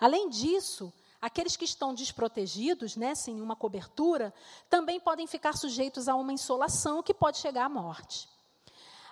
Além 0.00 0.30
disso, 0.30 0.90
Aqueles 1.18 1.56
que 1.56 1.64
estão 1.64 1.94
desprotegidos, 1.94 2.94
né, 2.94 3.14
sem 3.14 3.40
uma 3.40 3.56
cobertura, 3.56 4.32
também 4.68 5.00
podem 5.00 5.26
ficar 5.26 5.56
sujeitos 5.56 6.08
a 6.08 6.14
uma 6.14 6.32
insolação 6.32 7.02
que 7.02 7.14
pode 7.14 7.38
chegar 7.38 7.64
à 7.64 7.68
morte. 7.68 8.28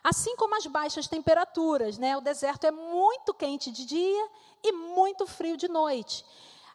Assim 0.05 0.37
como 0.37 0.55
as 0.55 0.67
baixas 0.67 1.09
temperaturas, 1.09 1.97
né, 1.97 2.15
o 2.15 2.21
deserto 2.21 2.65
é 2.65 2.71
muito 2.71 3.33
quente 3.33 3.73
de 3.73 3.87
dia 3.87 4.29
e 4.63 4.71
muito 4.71 5.27
frio 5.27 5.57
de 5.57 5.67
noite. 5.67 6.25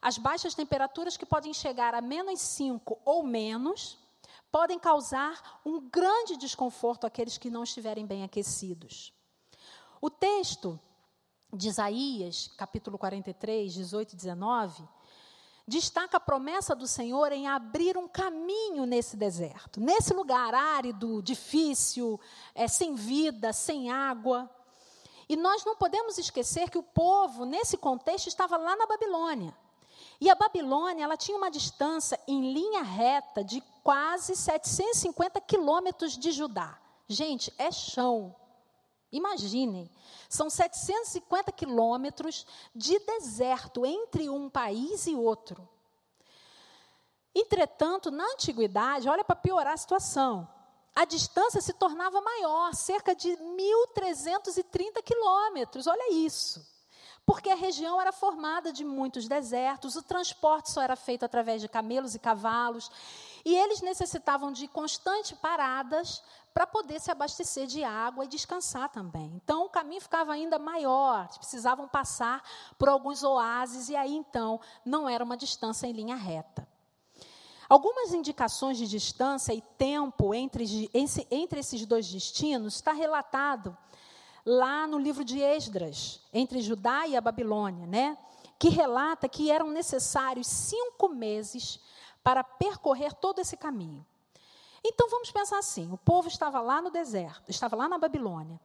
As 0.02 0.18
baixas 0.18 0.56
temperaturas, 0.56 1.18
que 1.18 1.26
podem 1.26 1.54
chegar 1.54 1.94
a 1.94 2.02
menos 2.02 2.40
5 2.40 3.00
ou 3.04 3.24
menos, 3.24 3.98
podem 4.52 4.80
causar 4.80 5.60
um 5.66 5.82
grande 5.90 6.38
desconforto 6.38 7.06
àqueles 7.06 7.38
que 7.38 7.50
não 7.50 7.64
estiverem 7.64 8.06
bem 8.06 8.24
aquecidos. 8.24 9.14
O 10.02 10.10
texto 10.10 10.80
de 11.54 11.68
Isaías, 11.68 12.48
capítulo 12.58 12.98
43, 12.98 13.74
18 13.74 14.14
e 14.14 14.16
19, 14.16 14.88
destaca 15.68 16.18
a 16.18 16.20
promessa 16.20 16.76
do 16.76 16.88
Senhor 16.88 17.32
em 17.32 17.48
abrir 17.48 17.98
um 17.98 18.08
caminho 18.08 18.86
nesse 18.86 19.18
deserto, 19.18 19.80
nesse 19.80 20.14
lugar 20.14 20.54
árido, 20.56 21.22
difícil, 21.22 22.20
é, 22.56 22.68
sem 22.68 22.96
vida, 22.96 23.52
sem 23.52 23.92
água. 23.92 24.50
E 25.28 25.36
nós 25.36 25.64
não 25.64 25.76
podemos 25.76 26.18
esquecer 26.18 26.70
que 26.72 26.78
o 26.78 26.84
povo, 26.84 27.46
nesse 27.46 27.78
contexto, 27.78 28.28
estava 28.28 28.58
lá 28.58 28.76
na 28.76 28.88
Babilônia. 28.88 29.56
E 30.22 30.30
a 30.30 30.36
Babilônia, 30.36 31.04
ela 31.04 31.16
tinha 31.16 31.38
uma 31.38 31.50
distância 31.50 32.20
em 32.28 32.54
linha 32.54 32.82
reta 32.82 33.44
de 33.44 33.62
quase 33.84 34.36
750 34.36 35.40
quilômetros 35.42 36.18
de 36.18 36.32
Judá. 36.32 36.78
Gente, 37.08 37.54
é 37.58 37.72
chão. 37.72 38.36
Imaginem, 39.12 39.90
são 40.28 40.50
750 40.50 41.52
quilômetros 41.52 42.46
de 42.76 43.00
deserto 43.00 43.86
entre 43.86 44.30
um 44.30 44.50
país 44.50 45.08
e 45.08 45.16
outro. 45.16 45.68
Entretanto, 47.34 48.12
na 48.12 48.24
antiguidade, 48.34 49.10
olha 49.10 49.24
para 49.24 49.36
piorar 49.36 49.74
a 49.74 49.78
situação, 49.78 50.48
a 50.96 51.06
distância 51.06 51.62
se 51.62 51.74
tornava 51.74 52.22
maior, 52.22 52.74
cerca 52.76 53.16
de 53.16 53.30
1.330 53.30 55.02
quilômetros. 55.04 55.88
Olha 55.88 56.14
isso. 56.14 56.64
Porque 57.30 57.52
a 57.52 57.56
região 57.56 58.02
era 58.02 58.12
formada 58.12 58.74
de 58.74 58.84
muitos 58.84 59.28
desertos, 59.28 59.96
o 59.96 60.02
transporte 60.02 60.72
só 60.72 60.82
era 60.82 60.96
feito 60.96 61.24
através 61.24 61.62
de 61.62 61.70
camelos 61.70 62.16
e 62.16 62.20
cavalos, 62.20 62.90
e 63.46 63.56
eles 63.56 63.82
necessitavam 63.82 64.52
de 64.52 64.68
constantes 64.68 65.34
paradas 65.34 66.24
para 66.56 66.66
poder 66.66 67.00
se 67.00 67.12
abastecer 67.12 67.68
de 67.68 67.84
água 67.84 68.26
e 68.26 68.28
descansar 68.28 68.90
também. 68.90 69.32
Então 69.36 69.66
o 69.66 69.70
caminho 69.70 70.02
ficava 70.02 70.34
ainda 70.34 70.58
maior, 70.58 71.28
precisavam 71.38 71.88
passar 71.88 72.42
por 72.80 72.90
alguns 72.90 73.22
oásis 73.22 73.90
e 73.90 73.96
aí 73.96 74.16
então 74.16 74.60
não 74.84 75.08
era 75.08 75.24
uma 75.24 75.38
distância 75.38 75.86
em 75.86 75.92
linha 75.92 76.16
reta. 76.16 76.68
Algumas 77.70 78.12
indicações 78.12 78.76
de 78.76 78.88
distância 78.88 79.54
e 79.54 79.62
tempo 79.78 80.34
entre, 80.34 80.90
entre 81.30 81.60
esses 81.60 81.86
dois 81.86 82.12
destinos 82.12 82.74
está 82.74 82.92
relatado 82.92 83.78
lá 84.50 84.88
no 84.88 84.98
livro 84.98 85.24
de 85.24 85.40
Esdras, 85.40 86.22
entre 86.34 86.60
Judá 86.60 87.06
e 87.06 87.16
a 87.16 87.22
Babilônia, 87.22 87.86
né? 87.86 88.18
que 88.58 88.68
relata 88.68 89.30
que 89.30 89.52
eram 89.52 89.70
necessários 89.70 90.48
cinco 90.48 91.08
meses 91.08 91.80
para 92.24 92.44
percorrer 92.44 93.14
todo 93.14 93.40
esse 93.40 93.56
caminho. 93.56 94.06
Então 94.84 95.10
vamos 95.10 95.32
pensar 95.32 95.60
assim: 95.60 95.92
o 95.92 95.98
povo 95.98 96.28
estava 96.28 96.60
lá 96.60 96.82
no 96.82 96.90
deserto, 96.90 97.50
estava 97.50 97.76
lá 97.76 97.88
na 97.88 97.98
Babilônia, 97.98 98.60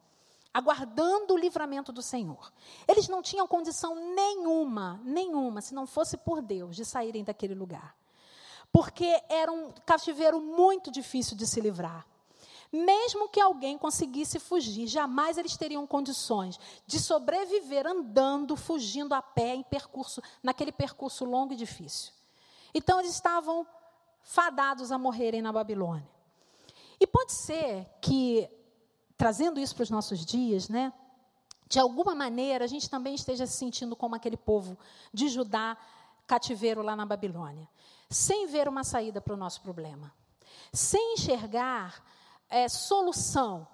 aguardando 0.53 1.35
o 1.35 1.39
livramento 1.39 1.93
do 1.93 2.03
Senhor. 2.03 2.53
Eles 2.89 3.09
não 3.09 3.23
tinham 3.23 3.47
condição 3.47 4.15
nenhuma, 4.15 5.01
nenhuma, 5.05 5.61
se 5.61 5.75
não 5.75 5.87
fosse 5.87 6.17
por 6.17 6.41
Deus, 6.41 6.75
de 6.75 6.85
saírem 6.85 7.23
daquele 7.23 7.55
lugar. 7.55 7.95
Porque 8.73 9.23
era 9.29 9.53
um 9.53 9.71
cativeiro 9.87 10.41
muito 10.41 10.91
difícil 10.91 11.37
de 11.37 11.47
se 11.47 11.61
livrar. 11.61 12.05
Mesmo 12.75 13.29
que 13.29 13.41
alguém 13.41 13.79
conseguisse 13.79 14.41
fugir, 14.41 14.89
jamais 14.89 15.39
eles 15.39 15.57
teriam 15.57 15.87
condições 15.87 16.59
de 16.85 16.99
sobreviver 16.99 17.87
andando, 17.87 18.57
fugindo 18.57 19.15
a 19.15 19.23
pé 19.23 19.55
em 19.55 19.63
percurso, 19.63 20.21
naquele 20.43 20.73
percurso 20.73 21.25
longo 21.25 21.53
e 21.53 21.57
difícil. 21.57 22.13
Então 22.75 22.99
eles 22.99 23.13
estavam 23.13 23.65
fadados 24.25 24.91
a 24.91 24.99
morrerem 24.99 25.41
na 25.41 25.53
Babilônia. 25.53 26.11
E 26.99 27.07
pode 27.07 27.33
ser 27.33 27.87
que, 28.01 28.51
trazendo 29.17 29.61
isso 29.61 29.77
para 29.77 29.85
os 29.85 29.91
nossos 29.91 30.27
dias, 30.27 30.69
né, 30.69 30.93
de 31.69 31.79
alguma 31.79 32.13
maneira 32.13 32.65
a 32.65 32.69
gente 32.69 32.91
também 32.91 33.15
esteja 33.15 33.47
se 33.47 33.57
sentindo 33.57 33.95
como 33.95 34.17
aquele 34.17 34.37
povo 34.37 34.77
de 35.13 35.29
Judá 35.29 35.77
cativeiro 36.27 36.83
lá 36.83 36.97
na 36.97 37.07
Babilônia, 37.07 37.69
sem 38.11 38.49
ver 38.49 38.67
uma 38.67 38.83
saída 38.83 39.21
para 39.21 39.35
o 39.35 39.37
nosso 39.37 39.61
problema, 39.61 40.13
sem 40.73 41.15
enxergar 41.15 42.03
é, 42.55 42.69
solução, 42.69 43.67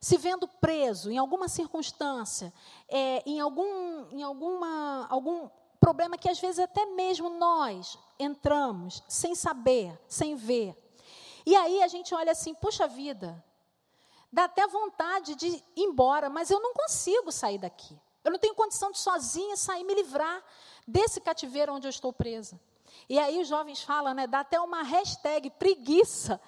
se 0.00 0.16
vendo 0.16 0.48
preso 0.48 1.10
em 1.10 1.18
alguma 1.18 1.48
circunstância, 1.48 2.50
é, 2.88 3.22
em, 3.26 3.40
algum, 3.40 4.08
em 4.10 4.22
alguma, 4.22 5.06
algum 5.10 5.50
problema 5.78 6.16
que 6.16 6.30
às 6.30 6.40
vezes 6.40 6.58
até 6.58 6.86
mesmo 6.86 7.28
nós 7.28 7.98
entramos 8.18 9.02
sem 9.06 9.34
saber, 9.34 10.00
sem 10.08 10.34
ver. 10.34 10.74
E 11.44 11.54
aí 11.54 11.82
a 11.82 11.88
gente 11.88 12.14
olha 12.14 12.32
assim, 12.32 12.54
puxa 12.54 12.88
vida, 12.88 13.44
dá 14.32 14.44
até 14.44 14.66
vontade 14.66 15.34
de 15.34 15.48
ir 15.48 15.62
embora, 15.76 16.30
mas 16.30 16.50
eu 16.50 16.58
não 16.58 16.72
consigo 16.72 17.30
sair 17.30 17.58
daqui. 17.58 18.00
Eu 18.24 18.30
não 18.32 18.38
tenho 18.38 18.54
condição 18.54 18.90
de 18.90 18.98
sozinha 18.98 19.58
sair 19.58 19.84
me 19.84 19.94
livrar 19.94 20.42
desse 20.88 21.20
cativeiro 21.20 21.74
onde 21.74 21.86
eu 21.86 21.90
estou 21.90 22.14
presa. 22.14 22.58
E 23.10 23.18
aí 23.18 23.38
os 23.42 23.46
jovens 23.46 23.82
falam, 23.82 24.14
né? 24.14 24.26
Dá 24.26 24.40
até 24.40 24.58
uma 24.58 24.82
hashtag 24.82 25.50
preguiça 25.50 26.40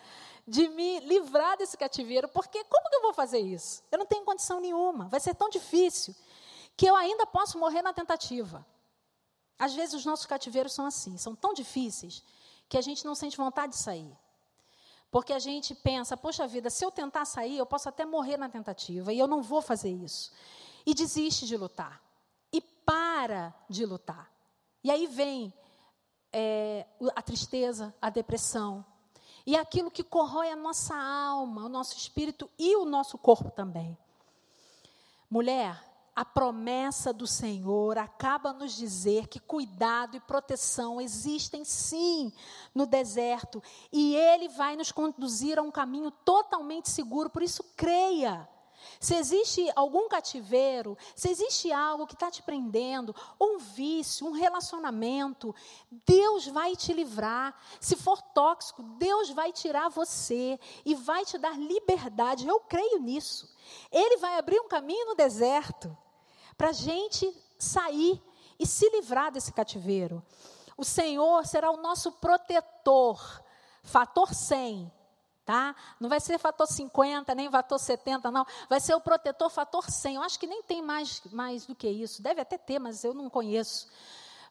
de 0.49 0.67
me 0.69 1.01
livrar 1.01 1.59
desse 1.59 1.77
cativeiro, 1.77 2.27
porque 2.29 2.65
como 2.65 2.89
que 2.89 2.97
eu 2.97 3.03
vou 3.03 3.13
fazer 3.13 3.39
isso? 3.39 3.83
Eu 3.93 3.99
não 3.99 4.07
tenho 4.07 4.25
condição 4.25 4.61
nenhuma, 4.61 5.07
vai 5.09 5.21
ser 5.21 5.35
tão 5.35 5.51
difícil 5.51 6.15
que 6.75 6.87
eu 6.87 6.97
ainda 6.97 7.27
posso 7.27 7.59
morrer 7.59 7.83
na 7.83 7.93
tentativa. 7.93 8.67
Às 9.59 9.75
vezes 9.75 9.95
os 9.95 10.07
nossos 10.07 10.25
cativeiros 10.25 10.73
são 10.73 10.87
assim, 10.87 11.19
são 11.19 11.35
tão 11.35 11.53
difíceis 11.53 12.25
que 12.67 12.79
a 12.79 12.81
gente 12.81 13.05
não 13.05 13.15
sente 13.15 13.37
vontade 13.37 13.73
de 13.73 13.79
sair. 13.79 14.17
Porque 15.11 15.33
a 15.33 15.39
gente 15.39 15.75
pensa, 15.75 16.17
poxa 16.17 16.47
vida, 16.47 16.71
se 16.71 16.85
eu 16.85 16.91
tentar 16.91 17.25
sair, 17.25 17.59
eu 17.59 17.67
posso 17.67 17.89
até 17.89 18.07
morrer 18.07 18.37
na 18.37 18.49
tentativa, 18.49 19.13
e 19.13 19.19
eu 19.19 19.27
não 19.27 19.43
vou 19.43 19.61
fazer 19.61 19.91
isso. 19.91 20.33
E 20.87 20.95
desiste 20.95 21.47
de 21.47 21.57
lutar. 21.57 22.01
E 22.53 22.61
para 22.61 23.55
de 23.69 23.85
lutar. 23.85 24.31
E 24.83 24.91
aí 24.91 25.07
vem 25.07 25.53
é, 26.33 26.87
a 27.15 27.23
tristeza, 27.23 27.95
a 28.01 28.09
depressão. 28.09 28.85
E 29.49 29.57
aquilo 29.57 29.91
que 29.91 30.05
corrói 30.05 30.51
a 30.51 30.57
nossa 30.57 30.95
alma, 30.95 31.65
o 31.65 31.71
nosso 31.71 31.97
espírito 31.97 32.51
e 32.59 32.77
o 32.77 32.85
nosso 32.85 33.17
corpo 33.17 33.51
também. 33.51 33.97
Mulher, 35.31 35.83
a 36.15 36.23
promessa 36.23 37.15
do 37.15 37.27
Senhor 37.27 37.97
acaba 37.97 38.53
nos 38.53 38.77
dizer 38.77 39.27
que 39.27 39.41
cuidado 39.41 40.19
e 40.19 40.21
proteção 40.21 41.01
existem 41.01 41.65
sim 41.65 42.31
no 42.75 42.85
deserto 42.85 43.63
e 43.91 44.15
Ele 44.15 44.51
vai 44.51 44.77
nos 44.77 44.93
conduzir 44.93 45.59
a 45.59 45.63
um 45.63 45.71
caminho 45.71 46.11
totalmente 46.11 46.91
seguro, 46.91 47.31
por 47.31 47.43
isso 47.43 47.65
creia. 47.75 48.47
Se 49.01 49.15
existe 49.15 49.71
algum 49.77 50.09
cativeiro, 50.09 50.97
se 51.15 51.29
existe 51.31 51.73
algo 51.73 52.07
que 52.07 52.15
está 52.15 52.31
te 52.31 52.43
prendendo, 52.43 53.15
um 53.41 53.59
vício, 53.59 54.27
um 54.27 54.33
relacionamento, 54.33 55.55
Deus 56.07 56.47
vai 56.47 56.75
te 56.75 56.93
livrar. 56.93 57.55
Se 57.81 57.97
for 57.97 58.21
tóxico, 58.21 58.83
Deus 58.83 59.31
vai 59.31 59.53
tirar 59.53 59.89
você 59.89 60.59
e 60.85 60.95
vai 60.95 61.25
te 61.25 61.39
dar 61.39 61.59
liberdade. 61.59 62.47
Eu 62.47 62.61
creio 62.61 62.99
nisso. 62.99 63.49
Ele 63.93 64.17
vai 64.19 64.39
abrir 64.39 64.61
um 64.61 64.69
caminho 64.69 65.07
no 65.07 65.15
deserto 65.15 65.97
para 66.57 66.71
a 66.71 66.73
gente 66.73 67.33
sair 67.59 68.23
e 68.59 68.67
se 68.67 68.89
livrar 68.91 69.31
desse 69.31 69.53
cativeiro. 69.53 70.23
O 70.77 70.85
Senhor 70.85 71.47
será 71.47 71.71
o 71.71 71.77
nosso 71.77 72.13
protetor, 72.13 73.43
fator 73.83 74.35
100, 74.35 74.91
tá? 75.49 75.75
Não 75.99 76.11
vai 76.11 76.21
ser 76.21 76.39
fator 76.39 76.67
50, 76.67 77.35
nem 77.35 77.51
fator 77.51 77.79
70, 77.79 78.31
não. 78.31 78.45
Vai 78.69 78.81
ser 78.81 78.95
o 78.95 79.01
protetor 79.01 79.49
fator 79.49 79.91
100. 79.91 80.17
Eu 80.17 80.23
acho 80.23 80.39
que 80.39 80.47
nem 80.47 80.63
tem 80.63 80.83
mais, 80.83 81.23
mais 81.33 81.65
do 81.65 81.75
que 81.75 81.89
isso. 81.89 82.21
Deve 82.21 82.43
até 82.43 82.59
ter, 82.59 82.79
mas 82.79 83.03
eu 83.03 83.15
não 83.15 83.31
conheço. 83.31 83.89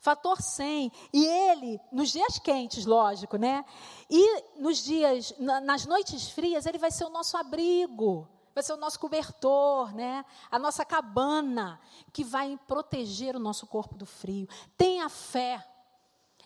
Fator 0.01 0.41
100. 0.41 0.91
E 1.13 1.23
ele, 1.23 1.79
nos 1.91 2.09
dias 2.09 2.39
quentes, 2.39 2.87
lógico, 2.87 3.37
né? 3.37 3.63
E 4.09 4.41
nos 4.59 4.83
dias, 4.83 5.35
nas 5.37 5.85
noites 5.85 6.31
frias, 6.31 6.65
ele 6.65 6.79
vai 6.79 6.89
ser 6.89 7.05
o 7.05 7.09
nosso 7.09 7.37
abrigo 7.37 8.27
vai 8.55 8.63
ser 8.63 8.73
o 8.73 8.77
nosso 8.77 8.99
cobertor, 8.99 9.93
né? 9.93 10.25
A 10.49 10.57
nossa 10.57 10.83
cabana 10.83 11.79
que 12.11 12.23
vai 12.23 12.59
proteger 12.67 13.35
o 13.35 13.39
nosso 13.39 13.67
corpo 13.67 13.93
do 13.93 14.03
frio. 14.03 14.47
Tenha 14.75 15.07
fé. 15.09 15.63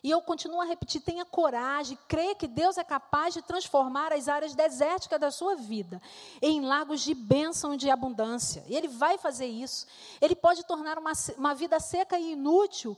E 0.03 0.09
eu 0.09 0.21
continuo 0.21 0.61
a 0.61 0.65
repetir: 0.65 1.01
tenha 1.01 1.25
coragem, 1.25 1.97
creia 2.07 2.35
que 2.35 2.47
Deus 2.47 2.77
é 2.77 2.83
capaz 2.83 3.33
de 3.33 3.41
transformar 3.41 4.11
as 4.11 4.27
áreas 4.27 4.55
desérticas 4.55 5.19
da 5.19 5.29
sua 5.29 5.55
vida 5.55 6.01
em 6.41 6.61
lagos 6.61 7.01
de 7.01 7.13
bênção 7.13 7.73
e 7.73 7.77
de 7.77 7.89
abundância. 7.89 8.63
E 8.67 8.75
Ele 8.75 8.87
vai 8.87 9.17
fazer 9.17 9.47
isso. 9.47 9.85
Ele 10.19 10.35
pode 10.35 10.65
tornar 10.65 10.97
uma, 10.97 11.11
uma 11.37 11.53
vida 11.53 11.79
seca 11.79 12.17
e 12.17 12.33
inútil 12.33 12.97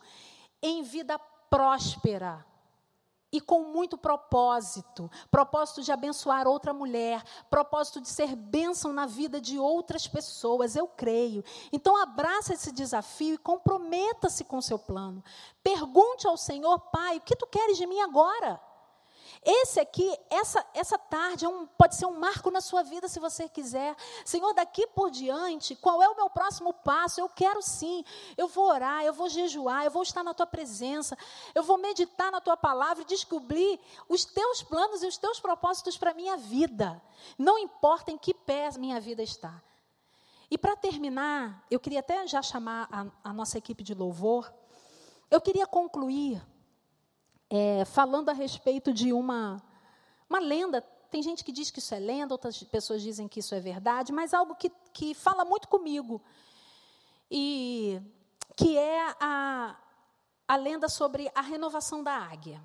em 0.62 0.82
vida 0.82 1.20
próspera 1.50 2.46
e 3.34 3.42
com 3.42 3.64
muito 3.64 3.98
propósito 3.98 5.10
propósito 5.32 5.82
de 5.82 5.92
abençoar 5.92 6.48
outra 6.48 6.74
mulher, 6.74 7.24
propósito 7.50 8.00
de 8.00 8.08
ser 8.08 8.36
bênção 8.36 8.94
na 8.94 9.06
vida 9.06 9.42
de 9.42 9.58
outras 9.58 10.08
pessoas, 10.08 10.76
eu 10.76 10.88
creio. 10.88 11.44
Então, 11.72 11.98
abraça 11.98 12.54
esse 12.54 12.72
desafio 12.72 13.36
e 13.36 13.38
comprometa-se 13.38 14.44
com 14.44 14.58
o 14.58 14.62
seu 14.62 14.78
plano. 14.78 15.24
Pergunte 15.64 16.28
ao 16.28 16.38
Senhor, 16.38 16.80
Pai, 16.92 17.18
o 17.18 17.22
que 17.22 17.36
tu 17.36 17.48
queres 17.48 17.78
de 17.78 17.88
mim 17.88 18.00
agora? 18.02 18.62
Esse 19.46 19.80
aqui, 19.80 20.10
essa, 20.30 20.66
essa 20.74 20.98
tarde, 20.98 21.46
é 21.46 21.50
um, 21.50 21.66
pode 21.66 21.96
ser 21.96 22.06
um 22.06 22.18
marco 22.18 22.50
na 22.50 22.62
sua 22.62 22.82
vida, 22.82 23.08
se 23.08 23.20
você 23.20 23.50
quiser. 23.50 23.96
Senhor, 24.26 24.54
daqui 24.54 24.88
por 24.88 25.12
diante, 25.12 25.76
qual 25.76 26.02
é 26.02 26.08
o 26.08 26.16
meu 26.16 26.30
próximo 26.30 26.74
passo? 26.74 27.20
Eu 27.20 27.30
quero 27.30 27.62
sim, 27.62 28.04
eu 28.38 28.48
vou 28.48 28.70
orar, 28.70 29.04
eu 29.04 29.14
vou 29.14 29.28
jejuar, 29.30 29.84
eu 29.84 29.92
vou 29.92 30.04
estar 30.04 30.24
na 30.24 30.34
tua 30.34 30.48
presença, 30.48 31.18
eu 31.54 31.62
vou 31.62 31.78
meditar 31.78 32.32
na 32.32 32.40
tua 32.40 32.56
palavra 32.56 33.04
e 33.04 33.06
descobrir 33.06 33.80
os 34.08 34.24
teus 34.24 34.64
planos 34.64 35.04
e 35.04 35.08
os 35.08 35.18
teus 35.18 35.40
propósitos 35.40 35.98
para 35.98 36.12
a 36.12 36.14
minha 36.14 36.38
vida. 36.38 37.02
Não 37.38 37.58
importa 37.58 38.12
em 38.12 38.18
que 38.18 38.34
pé 38.34 38.70
minha 38.78 39.00
vida 39.00 39.22
está. 39.22 39.62
E 40.50 40.58
para 40.58 40.76
terminar, 40.76 41.66
eu 41.70 41.80
queria 41.80 42.00
até 42.00 42.26
já 42.28 42.42
chamar 42.42 42.88
a, 42.92 43.30
a 43.30 43.34
nossa 43.34 43.58
equipe 43.58 43.84
de 43.84 43.94
louvor. 43.94 44.54
Eu 45.30 45.42
queria 45.42 45.66
concluir 45.66 46.42
é, 47.56 47.86
falando 47.86 48.30
a 48.30 48.34
respeito 48.34 48.92
de 48.92 49.14
uma, 49.14 49.62
uma 50.28 50.40
lenda. 50.40 50.82
Tem 51.12 51.22
gente 51.22 51.44
que 51.44 51.52
diz 51.52 51.70
que 51.70 51.78
isso 51.78 51.94
é 51.94 52.00
lenda, 52.00 52.34
outras 52.34 52.64
pessoas 52.64 53.00
dizem 53.04 53.28
que 53.28 53.42
isso 53.42 53.54
é 53.54 53.60
verdade, 53.60 54.12
mas 54.12 54.34
algo 54.34 54.56
que, 54.56 54.72
que 54.92 55.14
fala 55.14 55.46
muito 55.46 55.68
comigo. 55.68 56.20
E 57.30 58.02
que 58.56 58.76
é 58.76 59.16
a, 59.20 59.78
a 60.48 60.56
lenda 60.56 60.90
sobre 60.90 61.32
a 61.36 61.42
renovação 61.42 62.04
da 62.04 62.18
águia. 62.18 62.60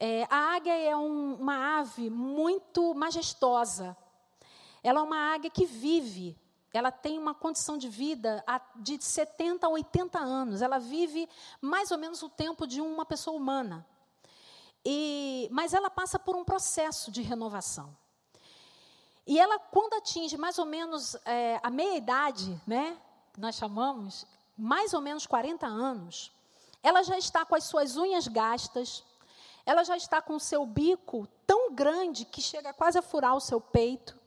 É, 0.00 0.26
a 0.30 0.54
águia 0.54 0.78
é 0.78 0.96
um, 0.96 1.34
uma 1.34 1.80
ave 1.80 2.08
muito 2.08 2.94
majestosa. 2.94 3.94
Ela 4.82 5.00
é 5.00 5.02
uma 5.02 5.34
águia 5.34 5.50
que 5.50 5.66
vive 5.66 6.34
ela 6.76 6.90
tem 6.90 7.16
uma 7.16 7.32
condição 7.32 7.78
de 7.78 7.88
vida 7.88 8.44
de 8.76 9.02
70 9.02 9.64
a 9.64 9.70
80 9.70 10.18
anos. 10.18 10.60
Ela 10.60 10.78
vive 10.78 11.28
mais 11.60 11.92
ou 11.92 11.98
menos 11.98 12.20
o 12.22 12.28
tempo 12.28 12.66
de 12.66 12.80
uma 12.80 13.06
pessoa 13.06 13.36
humana. 13.36 13.86
E, 14.84 15.48
mas 15.52 15.72
ela 15.72 15.88
passa 15.88 16.18
por 16.18 16.34
um 16.34 16.44
processo 16.44 17.12
de 17.12 17.22
renovação. 17.22 17.96
E 19.24 19.38
ela, 19.38 19.56
quando 19.58 19.94
atinge 19.94 20.36
mais 20.36 20.58
ou 20.58 20.66
menos 20.66 21.14
é, 21.24 21.60
a 21.62 21.70
meia-idade, 21.70 22.60
né, 22.66 22.98
nós 23.38 23.54
chamamos, 23.54 24.26
mais 24.58 24.92
ou 24.92 25.00
menos 25.00 25.28
40 25.28 25.66
anos, 25.66 26.32
ela 26.82 27.04
já 27.04 27.16
está 27.16 27.46
com 27.46 27.54
as 27.54 27.64
suas 27.64 27.96
unhas 27.96 28.26
gastas, 28.26 29.04
ela 29.64 29.84
já 29.84 29.96
está 29.96 30.20
com 30.20 30.34
o 30.34 30.40
seu 30.40 30.66
bico 30.66 31.28
tão 31.46 31.72
grande 31.72 32.24
que 32.24 32.42
chega 32.42 32.74
quase 32.74 32.98
a 32.98 33.02
furar 33.02 33.36
o 33.36 33.40
seu 33.40 33.60
peito, 33.60 34.18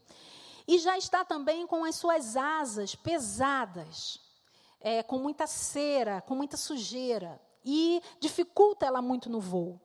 e 0.68 0.78
já 0.78 0.98
está 0.98 1.24
também 1.24 1.66
com 1.66 1.86
as 1.86 1.96
suas 1.96 2.36
asas 2.36 2.94
pesadas, 2.94 4.20
é, 4.82 5.02
com 5.02 5.18
muita 5.18 5.48
cera, 5.48 6.22
com 6.22 6.36
muita 6.36 6.58
sujeira, 6.58 7.42
e 7.64 8.02
dificulta 8.20 8.86
ela 8.86 9.02
muito 9.02 9.30
no 9.30 9.40
voo. 9.40 9.80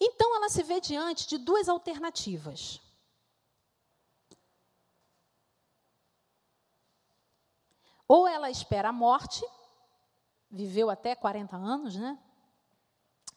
Então 0.00 0.34
ela 0.34 0.48
se 0.48 0.62
vê 0.62 0.80
diante 0.80 1.28
de 1.28 1.36
duas 1.36 1.68
alternativas. 1.68 2.80
Ou 8.08 8.26
ela 8.26 8.50
espera 8.50 8.88
a 8.88 8.92
morte, 8.92 9.44
viveu 10.50 10.88
até 10.90 11.14
40 11.14 11.56
anos, 11.56 11.94
né? 11.94 12.18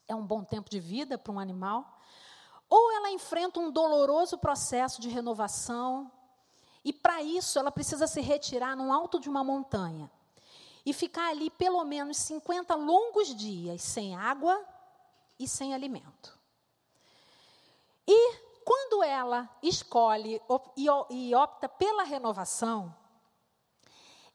É 0.07 0.15
um 0.15 0.25
bom 0.25 0.43
tempo 0.43 0.69
de 0.69 0.79
vida 0.79 1.17
para 1.17 1.31
um 1.31 1.39
animal. 1.39 1.99
Ou 2.69 2.91
ela 2.93 3.11
enfrenta 3.11 3.59
um 3.59 3.69
doloroso 3.69 4.37
processo 4.37 4.99
de 4.99 5.09
renovação, 5.09 6.11
e 6.83 6.91
para 6.91 7.21
isso, 7.21 7.57
ela 7.57 7.71
precisa 7.71 8.07
se 8.07 8.19
retirar 8.19 8.75
no 8.75 8.91
alto 8.91 9.19
de 9.19 9.29
uma 9.29 9.43
montanha 9.43 10.11
e 10.85 10.91
ficar 10.91 11.29
ali 11.29 11.49
pelo 11.49 11.83
menos 11.85 12.17
50 12.17 12.75
longos 12.75 13.33
dias 13.33 13.81
sem 13.81 14.15
água 14.15 14.61
e 15.39 15.47
sem 15.47 15.73
alimento. 15.73 16.37
E 18.05 18.35
quando 18.65 19.01
ela 19.01 19.49
escolhe 19.61 20.41
e 21.09 21.35
opta 21.35 21.69
pela 21.69 22.03
renovação, 22.03 22.93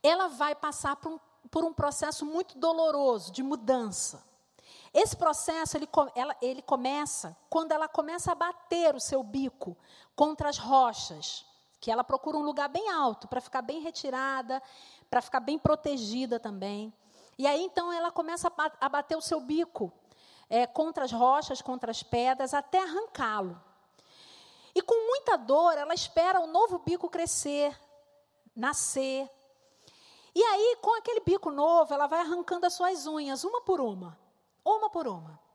ela 0.03 0.29
vai 0.29 0.55
passar 0.55 0.97
por 0.97 1.13
um, 1.13 1.21
por 1.51 1.65
um 1.65 1.73
processo 1.73 2.25
muito 2.25 2.57
doloroso 2.59 3.31
de 3.31 3.43
mudança. 3.43 4.27
Esse 4.95 5.15
processo 5.15 5.77
ele, 5.77 5.89
ela, 6.15 6.35
ele 6.41 6.63
começa 6.63 7.37
quando 7.51 7.73
ela 7.73 7.89
começa 7.89 8.33
a 8.33 8.35
bater 8.35 8.95
o 8.95 9.01
seu 9.01 9.23
bico 9.23 9.77
contra 10.17 10.49
as 10.49 10.57
rochas 10.57 11.45
que 11.81 11.91
ela 11.91 12.03
procura 12.03 12.37
um 12.37 12.43
lugar 12.43 12.69
bem 12.69 12.91
alto 12.91 13.29
para 13.29 13.41
ficar 13.41 13.63
bem 13.63 13.81
retirada, 13.81 14.63
para 15.11 15.23
ficar 15.23 15.41
bem 15.41 15.59
protegida 15.59 16.41
também. 16.41 16.93
E 17.39 17.47
aí 17.47 17.63
então 17.63 17.93
ela 17.93 18.11
começa 18.11 18.53
a 18.81 18.89
bater 18.89 19.17
o 19.17 19.21
seu 19.21 19.41
bico 19.41 19.93
é, 20.51 20.67
contra 20.67 21.05
as 21.05 21.13
rochas, 21.13 21.63
contra 21.63 21.91
as 21.91 22.03
pedras, 22.03 22.55
até 22.55 22.83
arrancá-lo. 22.83 23.61
E 24.75 24.83
com 24.83 24.95
muita 25.07 25.37
dor, 25.37 25.77
ela 25.77 25.95
espera 25.95 26.41
o 26.41 26.47
novo 26.47 26.79
bico 26.79 27.09
crescer, 27.09 27.79
nascer. 28.55 29.29
E 30.35 30.43
aí, 30.43 30.79
com 30.81 30.97
aquele 30.97 31.21
bico 31.21 31.51
novo, 31.51 31.93
ela 31.93 32.07
vai 32.07 32.21
arrancando 32.21 32.67
as 32.67 32.75
suas 32.75 33.07
unhas, 33.07 33.45
uma 33.45 33.61
por 33.63 33.81
uma, 33.81 34.19
uma 34.65 34.91
por 34.91 35.09
uma. 35.09 35.48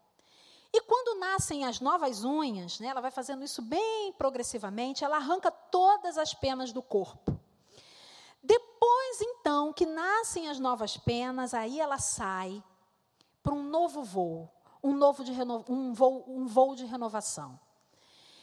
E 0.73 0.81
quando 0.81 1.19
nascem 1.19 1.65
as 1.65 1.79
novas 1.79 2.23
unhas, 2.23 2.79
né, 2.79 2.87
ela 2.87 2.99
vai 2.99 3.11
fazendo 3.11 3.43
isso 3.43 3.61
bem 3.61 4.11
progressivamente, 4.13 5.03
ela 5.03 5.17
arranca 5.17 5.51
todas 5.51 6.17
as 6.17 6.33
penas 6.33 6.73
do 6.73 6.81
corpo. 6.81 7.39
Depois, 8.41 9.21
então, 9.21 9.71
que 9.71 9.85
nascem 9.85 10.49
as 10.49 10.59
novas 10.59 10.97
penas, 10.97 11.53
aí 11.53 11.79
ela 11.79 11.99
sai 11.99 12.63
para 13.43 13.53
um 13.53 13.61
novo 13.61 14.03
voo, 14.03 14.49
um, 14.83 14.93
novo 14.93 15.23
de 15.23 15.31
um, 15.69 15.93
voo, 15.93 16.25
um 16.27 16.47
voo 16.47 16.75
de 16.75 16.85
renovação. 16.85 17.59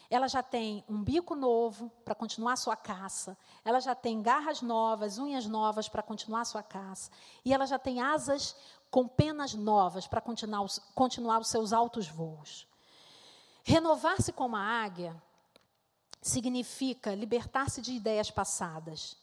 Ela 0.09 0.29
já 0.29 0.43
tem 0.43 0.85
um 0.89 1.03
bico 1.03 1.35
novo 1.35 1.91
para 2.05 2.15
continuar 2.15 2.57
sua 2.57 2.77
caça, 2.77 3.37
ela 3.65 3.81
já 3.81 3.95
tem 3.95 4.23
garras 4.23 4.63
novas, 4.63 5.19
unhas 5.19 5.47
novas 5.47 5.89
para 5.89 6.03
continuar 6.03 6.45
sua 6.45 6.63
caça, 6.63 7.11
e 7.45 7.53
ela 7.53 7.67
já 7.67 7.79
tem 7.79 8.01
asas 8.01 8.57
com 8.91 9.07
penas 9.07 9.55
novas 9.55 10.07
para 10.07 10.21
continuar, 10.21 10.67
continuar 10.95 11.41
os 11.41 11.49
seus 11.49 11.73
altos 11.73 12.09
voos. 12.09 12.67
Renovar-se 13.63 14.33
como 14.33 14.57
a 14.57 14.61
águia 14.61 15.21
significa 16.21 17.15
libertar-se 17.15 17.81
de 17.81 17.93
ideias 17.93 18.31
passadas, 18.31 19.17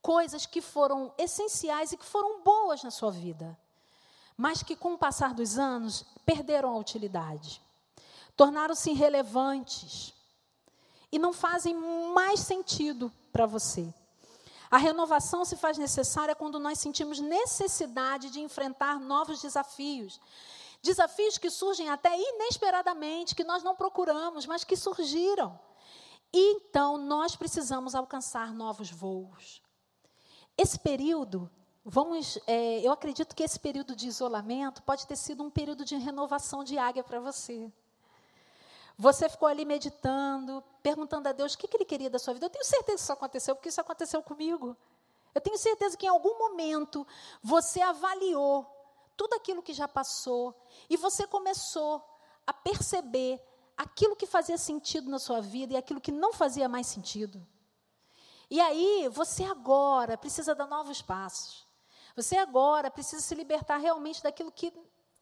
coisas 0.00 0.46
que 0.46 0.60
foram 0.60 1.12
essenciais 1.18 1.92
e 1.92 1.96
que 1.96 2.04
foram 2.04 2.42
boas 2.42 2.82
na 2.82 2.90
sua 2.90 3.10
vida, 3.10 3.56
mas 4.36 4.62
que 4.62 4.74
com 4.74 4.94
o 4.94 4.98
passar 4.98 5.34
dos 5.34 5.58
anos 5.58 6.04
perderam 6.24 6.70
a 6.70 6.78
utilidade, 6.78 7.60
tornaram-se 8.36 8.90
irrelevantes 8.90 10.12
e 11.12 11.18
não 11.18 11.32
fazem 11.32 11.74
mais 12.12 12.40
sentido 12.40 13.12
para 13.32 13.46
você. 13.46 13.92
A 14.74 14.76
renovação 14.76 15.44
se 15.44 15.54
faz 15.54 15.78
necessária 15.78 16.34
quando 16.34 16.58
nós 16.58 16.80
sentimos 16.80 17.20
necessidade 17.20 18.28
de 18.28 18.40
enfrentar 18.40 18.98
novos 18.98 19.40
desafios. 19.40 20.20
Desafios 20.82 21.38
que 21.38 21.48
surgem 21.48 21.88
até 21.90 22.10
inesperadamente, 22.18 23.36
que 23.36 23.44
nós 23.44 23.62
não 23.62 23.76
procuramos, 23.76 24.46
mas 24.46 24.64
que 24.64 24.74
surgiram. 24.74 25.56
E 26.32 26.54
então 26.54 26.98
nós 26.98 27.36
precisamos 27.36 27.94
alcançar 27.94 28.52
novos 28.52 28.90
voos. 28.90 29.62
Esse 30.58 30.76
período, 30.76 31.48
vamos, 31.84 32.36
é, 32.44 32.80
eu 32.80 32.90
acredito 32.90 33.36
que 33.36 33.44
esse 33.44 33.60
período 33.60 33.94
de 33.94 34.08
isolamento 34.08 34.82
pode 34.82 35.06
ter 35.06 35.14
sido 35.14 35.44
um 35.44 35.50
período 35.50 35.84
de 35.84 35.94
renovação 35.94 36.64
de 36.64 36.76
águia 36.76 37.04
para 37.04 37.20
você. 37.20 37.72
Você 38.96 39.28
ficou 39.28 39.48
ali 39.48 39.64
meditando, 39.64 40.62
perguntando 40.82 41.28
a 41.28 41.32
Deus 41.32 41.54
o 41.54 41.58
que, 41.58 41.66
que 41.66 41.76
Ele 41.76 41.84
queria 41.84 42.08
da 42.08 42.18
sua 42.18 42.34
vida. 42.34 42.46
Eu 42.46 42.50
tenho 42.50 42.64
certeza 42.64 42.96
que 42.96 43.02
isso 43.02 43.12
aconteceu, 43.12 43.54
porque 43.56 43.68
isso 43.68 43.80
aconteceu 43.80 44.22
comigo. 44.22 44.76
Eu 45.34 45.40
tenho 45.40 45.58
certeza 45.58 45.96
que 45.96 46.06
em 46.06 46.08
algum 46.08 46.38
momento 46.38 47.06
você 47.42 47.80
avaliou 47.80 48.64
tudo 49.16 49.34
aquilo 49.34 49.62
que 49.62 49.72
já 49.72 49.88
passou 49.88 50.54
e 50.88 50.96
você 50.96 51.26
começou 51.26 52.02
a 52.46 52.52
perceber 52.52 53.40
aquilo 53.76 54.14
que 54.14 54.26
fazia 54.26 54.56
sentido 54.56 55.10
na 55.10 55.18
sua 55.18 55.40
vida 55.40 55.74
e 55.74 55.76
aquilo 55.76 56.00
que 56.00 56.12
não 56.12 56.32
fazia 56.32 56.68
mais 56.68 56.86
sentido. 56.86 57.44
E 58.48 58.60
aí, 58.60 59.08
você 59.08 59.42
agora 59.44 60.16
precisa 60.16 60.54
dar 60.54 60.66
novos 60.66 61.02
passos. 61.02 61.66
Você 62.14 62.36
agora 62.36 62.90
precisa 62.90 63.20
se 63.20 63.34
libertar 63.34 63.78
realmente 63.78 64.22
daquilo 64.22 64.52
que 64.52 64.72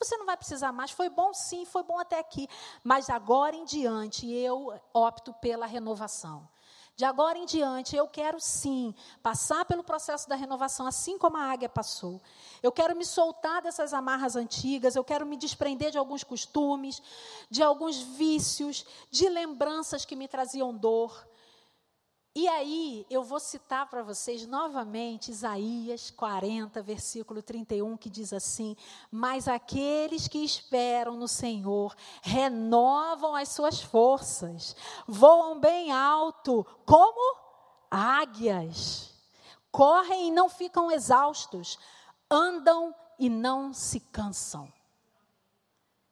você 0.04 0.16
não 0.16 0.26
vai 0.26 0.36
precisar 0.36 0.72
mais. 0.72 0.90
Foi 0.90 1.08
bom 1.08 1.32
sim, 1.32 1.64
foi 1.64 1.82
bom 1.82 1.98
até 1.98 2.18
aqui. 2.18 2.48
Mas 2.82 3.08
agora 3.10 3.54
em 3.54 3.64
diante 3.64 4.30
eu 4.30 4.72
opto 4.92 5.32
pela 5.34 5.66
renovação. 5.66 6.48
De 6.94 7.06
agora 7.06 7.38
em 7.38 7.46
diante, 7.46 7.96
eu 7.96 8.06
quero 8.06 8.38
sim 8.38 8.94
passar 9.22 9.64
pelo 9.64 9.82
processo 9.82 10.28
da 10.28 10.36
renovação, 10.36 10.86
assim 10.86 11.16
como 11.16 11.38
a 11.38 11.50
águia 11.50 11.68
passou. 11.68 12.20
Eu 12.62 12.70
quero 12.70 12.94
me 12.94 13.04
soltar 13.04 13.62
dessas 13.62 13.94
amarras 13.94 14.36
antigas, 14.36 14.94
eu 14.94 15.02
quero 15.02 15.24
me 15.24 15.38
desprender 15.38 15.90
de 15.90 15.96
alguns 15.96 16.22
costumes, 16.22 17.02
de 17.48 17.62
alguns 17.62 17.96
vícios, 17.96 18.84
de 19.10 19.26
lembranças 19.28 20.04
que 20.04 20.14
me 20.14 20.28
traziam 20.28 20.76
dor. 20.76 21.26
E 22.34 22.48
aí, 22.48 23.06
eu 23.10 23.22
vou 23.22 23.38
citar 23.38 23.90
para 23.90 24.02
vocês 24.02 24.46
novamente 24.46 25.30
Isaías 25.30 26.10
40, 26.10 26.80
versículo 26.80 27.42
31, 27.42 27.94
que 27.98 28.08
diz 28.08 28.32
assim: 28.32 28.74
Mas 29.10 29.46
aqueles 29.46 30.28
que 30.28 30.38
esperam 30.38 31.14
no 31.14 31.28
Senhor 31.28 31.94
renovam 32.22 33.34
as 33.34 33.50
suas 33.50 33.82
forças, 33.82 34.74
voam 35.06 35.60
bem 35.60 35.92
alto, 35.92 36.64
como 36.86 37.38
águias, 37.90 39.12
correm 39.70 40.28
e 40.28 40.30
não 40.30 40.48
ficam 40.48 40.90
exaustos, 40.90 41.78
andam 42.30 42.94
e 43.18 43.28
não 43.28 43.74
se 43.74 44.00
cansam. 44.00 44.72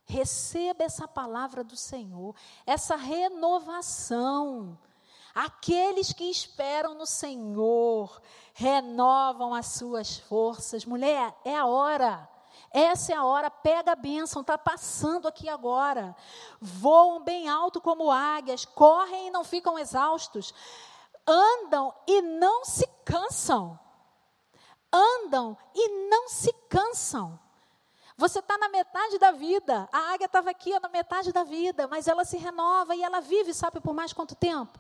Receba 0.05 0.85
essa 0.85 1.09
palavra 1.09 1.64
do 1.64 1.77
Senhor, 1.77 2.37
essa 2.66 2.95
renovação 2.95 4.79
Aqueles 5.35 6.12
que 6.12 6.24
esperam 6.24 6.95
no 6.95 7.07
Senhor 7.07 8.20
renovam 8.53 9.55
as 9.55 9.66
suas 9.66 10.18
forças. 10.18 10.85
Mulher, 10.85 11.35
é 11.45 11.57
a 11.57 11.66
hora. 11.66 12.28
Essa 12.72 13.12
é 13.12 13.16
a 13.16 13.24
hora, 13.24 13.51
pega 13.51 13.93
a 13.93 13.97
bênção, 13.97 14.43
está 14.43 14.57
passando 14.57 15.26
aqui 15.26 15.49
agora. 15.49 16.14
Voam 16.61 17.22
bem 17.22 17.49
alto 17.49 17.81
como 17.81 18.11
águias, 18.11 18.64
correm 18.64 19.28
e 19.28 19.31
não 19.31 19.43
ficam 19.43 19.78
exaustos, 19.78 20.55
andam 21.26 21.93
e 22.07 22.22
não 22.22 22.64
se 22.64 22.87
cansam. 23.05 23.78
Andam 24.93 25.57
e 25.74 26.09
não 26.09 26.28
se 26.28 26.53
cansam. 26.68 27.39
Você 28.16 28.41
está 28.41 28.59
na 28.59 28.68
metade 28.68 29.18
da 29.18 29.31
vida. 29.31 29.89
A 29.91 30.12
águia 30.12 30.26
estava 30.26 30.51
aqui 30.51 30.78
na 30.78 30.89
metade 30.89 31.33
da 31.33 31.43
vida, 31.43 31.89
mas 31.89 32.07
ela 32.07 32.24
se 32.24 32.37
renova 32.37 32.95
e 32.95 33.03
ela 33.03 33.20
vive, 33.20 33.55
sabe 33.55 33.81
por 33.81 33.95
mais 33.95 34.12
quanto 34.12 34.35
tempo? 34.35 34.78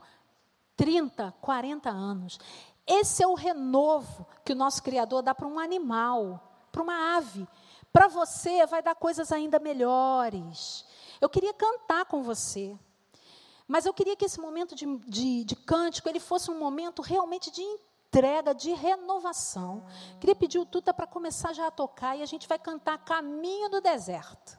30, 0.80 1.34
40 1.42 1.90
anos. 1.90 2.40
Esse 2.86 3.22
é 3.22 3.26
o 3.26 3.34
renovo 3.34 4.26
que 4.42 4.54
o 4.54 4.56
nosso 4.56 4.82
Criador 4.82 5.22
dá 5.22 5.34
para 5.34 5.46
um 5.46 5.58
animal, 5.58 6.42
para 6.72 6.82
uma 6.82 7.18
ave. 7.18 7.46
Para 7.92 8.08
você, 8.08 8.64
vai 8.64 8.82
dar 8.82 8.94
coisas 8.94 9.30
ainda 9.30 9.58
melhores. 9.58 10.86
Eu 11.20 11.28
queria 11.28 11.52
cantar 11.52 12.06
com 12.06 12.22
você. 12.22 12.74
Mas 13.68 13.84
eu 13.84 13.92
queria 13.92 14.16
que 14.16 14.24
esse 14.24 14.40
momento 14.40 14.74
de, 14.74 14.86
de, 15.00 15.44
de 15.44 15.54
cântico 15.54 16.08
ele 16.08 16.18
fosse 16.18 16.50
um 16.50 16.58
momento 16.58 17.02
realmente 17.02 17.50
de 17.50 17.60
entrega, 17.60 18.54
de 18.54 18.72
renovação. 18.72 19.84
Queria 20.18 20.34
pedir 20.34 20.58
o 20.58 20.64
Tuta 20.64 20.94
para 20.94 21.06
começar 21.06 21.52
já 21.52 21.66
a 21.66 21.70
tocar 21.70 22.16
e 22.16 22.22
a 22.22 22.26
gente 22.26 22.48
vai 22.48 22.58
cantar 22.58 23.04
Caminho 23.04 23.68
do 23.68 23.82
Deserto. 23.82 24.58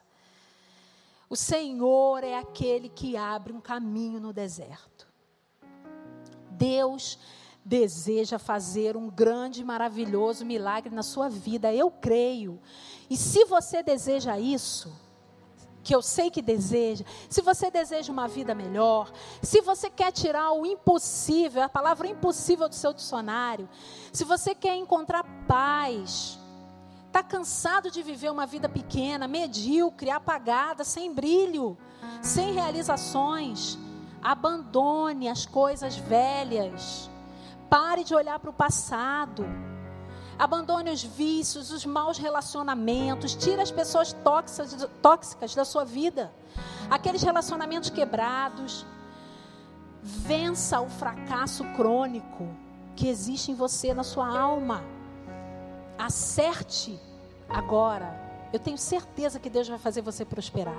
O 1.27 1.35
Senhor 1.35 2.23
é 2.23 2.37
aquele 2.37 2.89
que 2.89 3.17
abre 3.17 3.51
um 3.51 3.59
caminho 3.59 4.19
no 4.19 4.31
deserto. 4.31 5.00
Deus 6.61 7.17
deseja 7.65 8.37
fazer 8.37 8.95
um 8.95 9.09
grande, 9.09 9.63
maravilhoso 9.63 10.45
milagre 10.45 10.93
na 10.93 11.01
sua 11.01 11.27
vida. 11.27 11.73
Eu 11.73 11.89
creio. 11.89 12.59
E 13.09 13.17
se 13.17 13.45
você 13.45 13.81
deseja 13.81 14.37
isso, 14.37 14.91
que 15.83 15.95
eu 15.95 16.03
sei 16.03 16.29
que 16.29 16.41
deseja, 16.41 17.03
se 17.27 17.41
você 17.41 17.71
deseja 17.71 18.13
uma 18.13 18.27
vida 18.27 18.53
melhor, 18.53 19.11
se 19.41 19.59
você 19.61 19.89
quer 19.89 20.11
tirar 20.11 20.51
o 20.51 20.65
impossível, 20.65 21.63
a 21.63 21.69
palavra 21.69 22.07
impossível 22.07 22.69
do 22.69 22.75
seu 22.75 22.93
dicionário, 22.93 23.67
se 24.13 24.23
você 24.23 24.53
quer 24.53 24.75
encontrar 24.75 25.23
paz, 25.47 26.37
está 27.07 27.23
cansado 27.23 27.89
de 27.89 28.03
viver 28.03 28.31
uma 28.31 28.45
vida 28.45 28.69
pequena, 28.69 29.27
medíocre, 29.27 30.11
apagada, 30.11 30.83
sem 30.83 31.11
brilho, 31.11 31.75
sem 32.21 32.53
realizações, 32.53 33.79
Abandone 34.21 35.27
as 35.27 35.45
coisas 35.45 35.95
velhas. 35.95 37.09
Pare 37.69 38.03
de 38.03 38.13
olhar 38.13 38.39
para 38.39 38.49
o 38.49 38.53
passado. 38.53 39.45
Abandone 40.37 40.89
os 40.91 41.03
vícios, 41.03 41.71
os 41.71 41.85
maus 41.85 42.17
relacionamentos. 42.17 43.35
Tire 43.35 43.61
as 43.61 43.71
pessoas 43.71 44.13
tóxicas, 44.13 44.87
tóxicas 45.01 45.55
da 45.55 45.65
sua 45.65 45.83
vida. 45.85 46.31
Aqueles 46.89 47.23
relacionamentos 47.23 47.89
quebrados. 47.89 48.85
Vença 50.03 50.81
o 50.81 50.89
fracasso 50.89 51.63
crônico 51.75 52.47
que 52.95 53.07
existe 53.07 53.51
em 53.51 53.55
você, 53.55 53.93
na 53.93 54.03
sua 54.03 54.27
alma. 54.27 54.83
Acerte 55.97 56.99
agora. 57.47 58.19
Eu 58.51 58.59
tenho 58.59 58.77
certeza 58.77 59.39
que 59.39 59.49
Deus 59.49 59.67
vai 59.67 59.77
fazer 59.77 60.01
você 60.01 60.25
prosperar. 60.25 60.75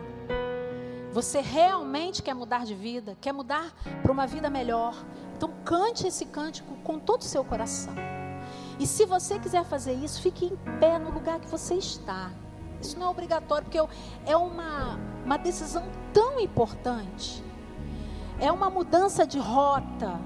Você 1.12 1.40
realmente 1.40 2.22
quer 2.22 2.34
mudar 2.34 2.64
de 2.64 2.74
vida? 2.74 3.16
Quer 3.20 3.32
mudar 3.32 3.70
para 4.02 4.10
uma 4.10 4.26
vida 4.26 4.48
melhor? 4.48 4.94
Então 5.36 5.50
cante 5.62 6.06
esse 6.06 6.24
cântico 6.24 6.74
com 6.76 6.98
todo 6.98 7.20
o 7.20 7.24
seu 7.24 7.44
coração. 7.44 7.92
E 8.80 8.86
se 8.86 9.04
você 9.04 9.38
quiser 9.38 9.62
fazer 9.64 9.92
isso, 9.92 10.22
fique 10.22 10.46
em 10.46 10.56
pé 10.80 10.98
no 10.98 11.10
lugar 11.10 11.38
que 11.38 11.46
você 11.46 11.74
está. 11.74 12.30
Isso 12.80 12.98
não 12.98 13.08
é 13.08 13.10
obrigatório, 13.10 13.64
porque 13.64 13.78
é 14.26 14.36
uma, 14.36 14.98
uma 15.24 15.36
decisão 15.36 15.84
tão 16.14 16.40
importante. 16.40 17.44
É 18.40 18.50
uma 18.50 18.70
mudança 18.70 19.26
de 19.26 19.38
rota, 19.38 20.18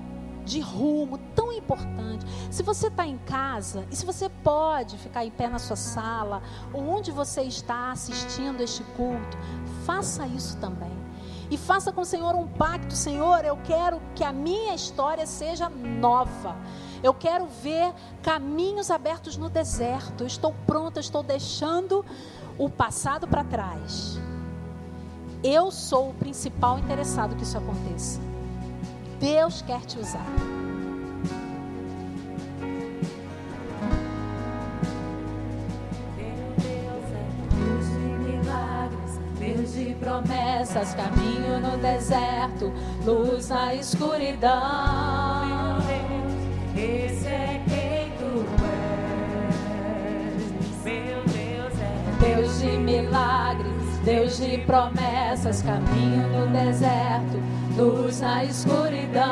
de 0.47 0.61
rumo 0.61 1.19
tão 1.35 1.53
importante. 1.53 2.25
Se 2.51 2.63
você 2.63 2.87
está 2.87 3.07
em 3.07 3.19
casa 3.19 3.85
e 3.91 3.97
se 3.97 4.07
você 4.07 4.29
pode 4.29 4.97
ficar 4.97 5.25
em 5.25 5.31
pé 5.31 5.49
na 5.49 5.59
sua 5.59 5.77
sala, 5.77 6.43
ou 6.73 6.89
onde 6.89 7.11
você 7.11 7.43
está 7.43 7.91
assistindo 7.91 8.63
este 8.63 8.83
culto, 8.97 9.37
faça 9.85 10.27
isso 10.27 10.57
também. 10.59 10.97
E 11.51 11.59
faça 11.59 11.93
com 11.93 12.01
o 12.01 12.05
Senhor 12.05 12.35
um 12.35 12.47
pacto, 12.47 12.95
Senhor, 12.95 13.45
eu 13.45 13.59
quero 13.65 14.01
que 14.15 14.25
a 14.25 14.33
minha 14.33 14.75
história 14.75 15.27
seja 15.27 15.69
nova. 15.69 16.57
Eu 17.03 17.13
quero 17.13 17.47
ver 17.47 17.93
caminhos 18.23 18.91
abertos 18.91 19.37
no 19.37 19.49
deserto. 19.49 20.23
Eu 20.23 20.27
estou 20.27 20.55
pronta, 20.67 20.99
estou 20.99 21.23
deixando 21.23 22.05
o 22.59 22.69
passado 22.69 23.29
para 23.29 23.45
trás. 23.45 24.19
Eu 25.45 25.71
sou 25.71 26.11
o 26.11 26.15
principal 26.15 26.79
interessado 26.79 27.37
que 27.37 27.45
isso 27.45 27.59
aconteça. 27.59 28.26
Deus 29.19 29.63
quer 29.63 29.81
te 29.81 29.99
usar. 29.99 30.27
Deus 39.39 39.75
de 39.75 39.95
promessas, 39.95 40.95
caminho 40.95 41.61
no 41.61 41.77
deserto, 41.79 42.73
luz 43.05 43.49
na 43.49 43.75
escuridão. 43.75 44.61
Meu 45.47 45.81
Deus, 46.75 47.11
esse 47.11 47.27
é 47.29 47.63
quem 47.69 48.11
tu 48.19 48.45
és. 50.25 50.85
Meu 50.85 51.23
Deus 51.25 51.75
é 51.81 52.35
Deus 52.35 52.59
de 52.61 52.77
milagres, 52.79 53.76
Deus 54.07 54.39
de 54.39 54.59
promessas, 54.59 55.63
caminho 55.63 56.29
no 56.29 56.47
deserto, 56.53 57.43
luz 57.77 58.21
na 58.21 58.45
escuridão. 58.45 59.25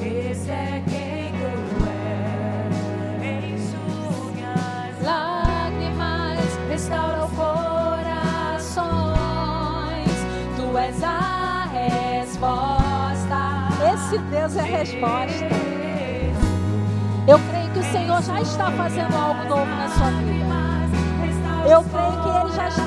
Esse 0.00 0.50
é 0.50 0.82
quem 0.88 1.34
tu 1.36 1.84
és. 3.20 3.52
Enxuga 3.52 4.54
as 4.88 4.96
lágrimas, 5.04 6.38
restaura 6.70 7.26
o 7.26 7.28
corações. 7.36 8.86
Tu 10.56 10.78
és 10.78 11.02
a 11.04 11.66
resposta. 11.74 13.38
Esse 13.92 14.16
Deus 14.30 14.56
é 14.56 14.60
a 14.60 14.64
resposta. 14.64 15.44
Eu 17.28 17.38
creio 17.50 17.70
que 17.70 17.80
o 17.80 17.92
Senhor 17.92 18.22
já 18.22 18.40
está 18.40 18.70
fazendo 18.70 19.14
algo 19.14 19.44
novo 19.44 19.66
na 19.66 19.90
sua 19.90 20.08
vida. 20.22 20.65
Eu 21.68 21.82
creio 21.82 22.22
que 22.22 22.28
Ele 22.28 22.52
já 22.52 22.68
está 22.68 22.85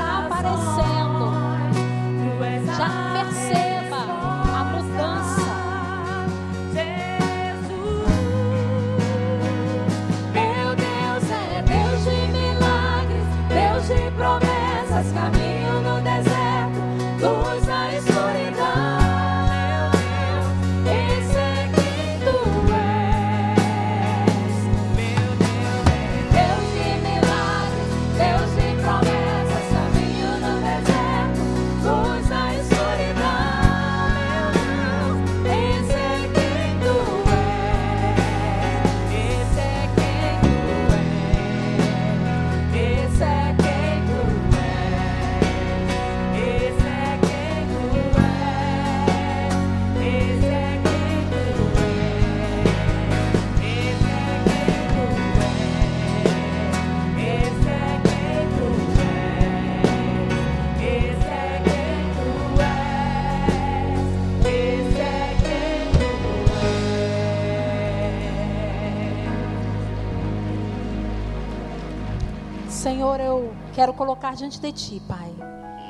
quero 73.80 73.94
colocar 73.94 74.36
diante 74.36 74.60
de 74.60 74.74
Ti, 74.74 75.02
Pai. 75.08 75.34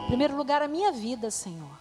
Em 0.03 0.05
primeiro 0.05 0.35
lugar, 0.35 0.61
a 0.61 0.67
minha 0.67 0.91
vida, 0.91 1.31
Senhor. 1.31 1.79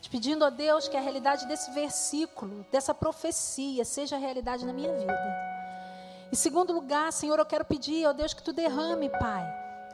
Te 0.00 0.08
pedindo 0.08 0.42
a 0.42 0.48
Deus 0.48 0.88
que 0.88 0.96
a 0.96 1.02
realidade 1.02 1.46
desse 1.46 1.70
versículo, 1.70 2.64
dessa 2.72 2.94
profecia, 2.94 3.84
seja 3.84 4.16
a 4.16 4.18
realidade 4.18 4.64
na 4.64 4.72
minha 4.72 4.90
vida. 4.90 5.18
Em 6.32 6.34
segundo 6.34 6.72
lugar, 6.72 7.12
Senhor, 7.12 7.38
eu 7.38 7.44
quero 7.44 7.66
pedir, 7.66 8.06
ó 8.06 8.14
Deus, 8.14 8.32
que 8.32 8.42
Tu 8.42 8.54
derrame, 8.54 9.10
Pai, 9.10 9.44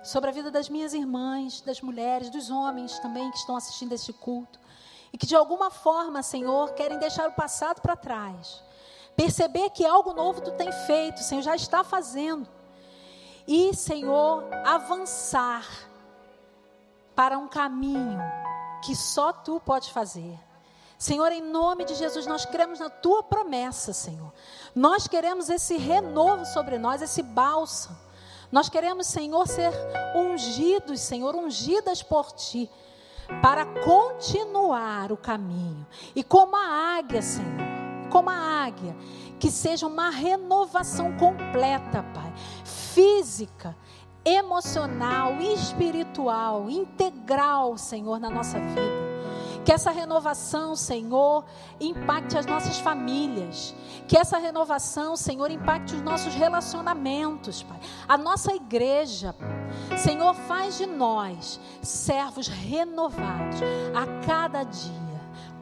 sobre 0.04 0.30
a 0.30 0.32
vida 0.32 0.52
das 0.52 0.68
minhas 0.68 0.94
irmãs, 0.94 1.60
das 1.62 1.80
mulheres, 1.80 2.30
dos 2.30 2.48
homens 2.48 3.00
também 3.00 3.28
que 3.32 3.38
estão 3.38 3.56
assistindo 3.56 3.92
este 3.92 4.12
culto. 4.12 4.60
E 5.12 5.18
que 5.18 5.26
de 5.26 5.34
alguma 5.34 5.68
forma, 5.68 6.22
Senhor, 6.22 6.74
querem 6.74 7.00
deixar 7.00 7.28
o 7.28 7.32
passado 7.32 7.80
para 7.80 7.96
trás. 7.96 8.62
Perceber 9.16 9.70
que 9.70 9.84
algo 9.84 10.14
novo 10.14 10.40
Tu 10.40 10.52
tem 10.52 10.70
feito, 10.86 11.18
Senhor, 11.24 11.42
já 11.42 11.56
está 11.56 11.82
fazendo 11.82 12.46
e, 13.46 13.74
Senhor, 13.74 14.44
avançar 14.64 15.66
para 17.14 17.38
um 17.38 17.48
caminho 17.48 18.20
que 18.84 18.94
só 18.94 19.32
tu 19.32 19.60
pode 19.60 19.92
fazer. 19.92 20.38
Senhor, 20.98 21.30
em 21.32 21.42
nome 21.42 21.84
de 21.84 21.94
Jesus, 21.94 22.26
nós 22.26 22.46
cremos 22.46 22.78
na 22.78 22.88
tua 22.88 23.22
promessa, 23.22 23.92
Senhor. 23.92 24.32
Nós 24.74 25.06
queremos 25.06 25.50
esse 25.50 25.76
renovo 25.76 26.44
sobre 26.46 26.78
nós, 26.78 27.02
esse 27.02 27.22
bálsamo. 27.22 27.96
Nós 28.50 28.68
queremos, 28.68 29.08
Senhor, 29.08 29.46
ser 29.48 29.72
ungidos, 30.14 31.00
Senhor, 31.00 31.34
ungidas 31.34 32.02
por 32.02 32.32
ti, 32.32 32.70
para 33.42 33.66
continuar 33.82 35.10
o 35.10 35.16
caminho. 35.16 35.86
E 36.14 36.22
como 36.22 36.54
a 36.54 36.96
águia, 36.98 37.20
Senhor, 37.20 37.74
como 38.10 38.30
a 38.30 38.64
águia, 38.64 38.96
que 39.40 39.50
seja 39.50 39.86
uma 39.86 40.08
renovação 40.08 41.16
completa, 41.16 42.04
Pai, 42.14 42.32
física, 42.94 43.76
emocional, 44.24 45.40
espiritual, 45.42 46.70
integral, 46.70 47.76
Senhor, 47.76 48.20
na 48.20 48.30
nossa 48.30 48.58
vida. 48.58 49.04
Que 49.64 49.72
essa 49.72 49.90
renovação, 49.90 50.76
Senhor, 50.76 51.44
impacte 51.80 52.36
as 52.36 52.44
nossas 52.44 52.78
famílias. 52.78 53.74
Que 54.06 54.16
essa 54.16 54.38
renovação, 54.38 55.16
Senhor, 55.16 55.50
impacte 55.50 55.94
os 55.94 56.02
nossos 56.02 56.34
relacionamentos, 56.34 57.62
Pai. 57.62 57.80
A 58.06 58.18
nossa 58.18 58.54
igreja. 58.54 59.34
Senhor, 59.96 60.34
faz 60.34 60.76
de 60.76 60.86
nós 60.86 61.58
servos 61.82 62.46
renovados 62.46 63.60
a 63.94 64.26
cada 64.26 64.64
dia. 64.64 65.04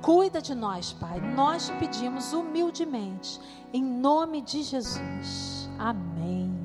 Cuida 0.03 0.43
de 0.43 0.55
nós, 0.55 0.93
Pai. 0.93 1.21
Nós 1.21 1.71
pedimos 1.79 2.33
humildemente, 2.33 3.41
em 3.73 3.85
nome 3.85 4.43
de 4.43 4.65
Jesus. 4.65 5.71
Amém. 5.79 6.62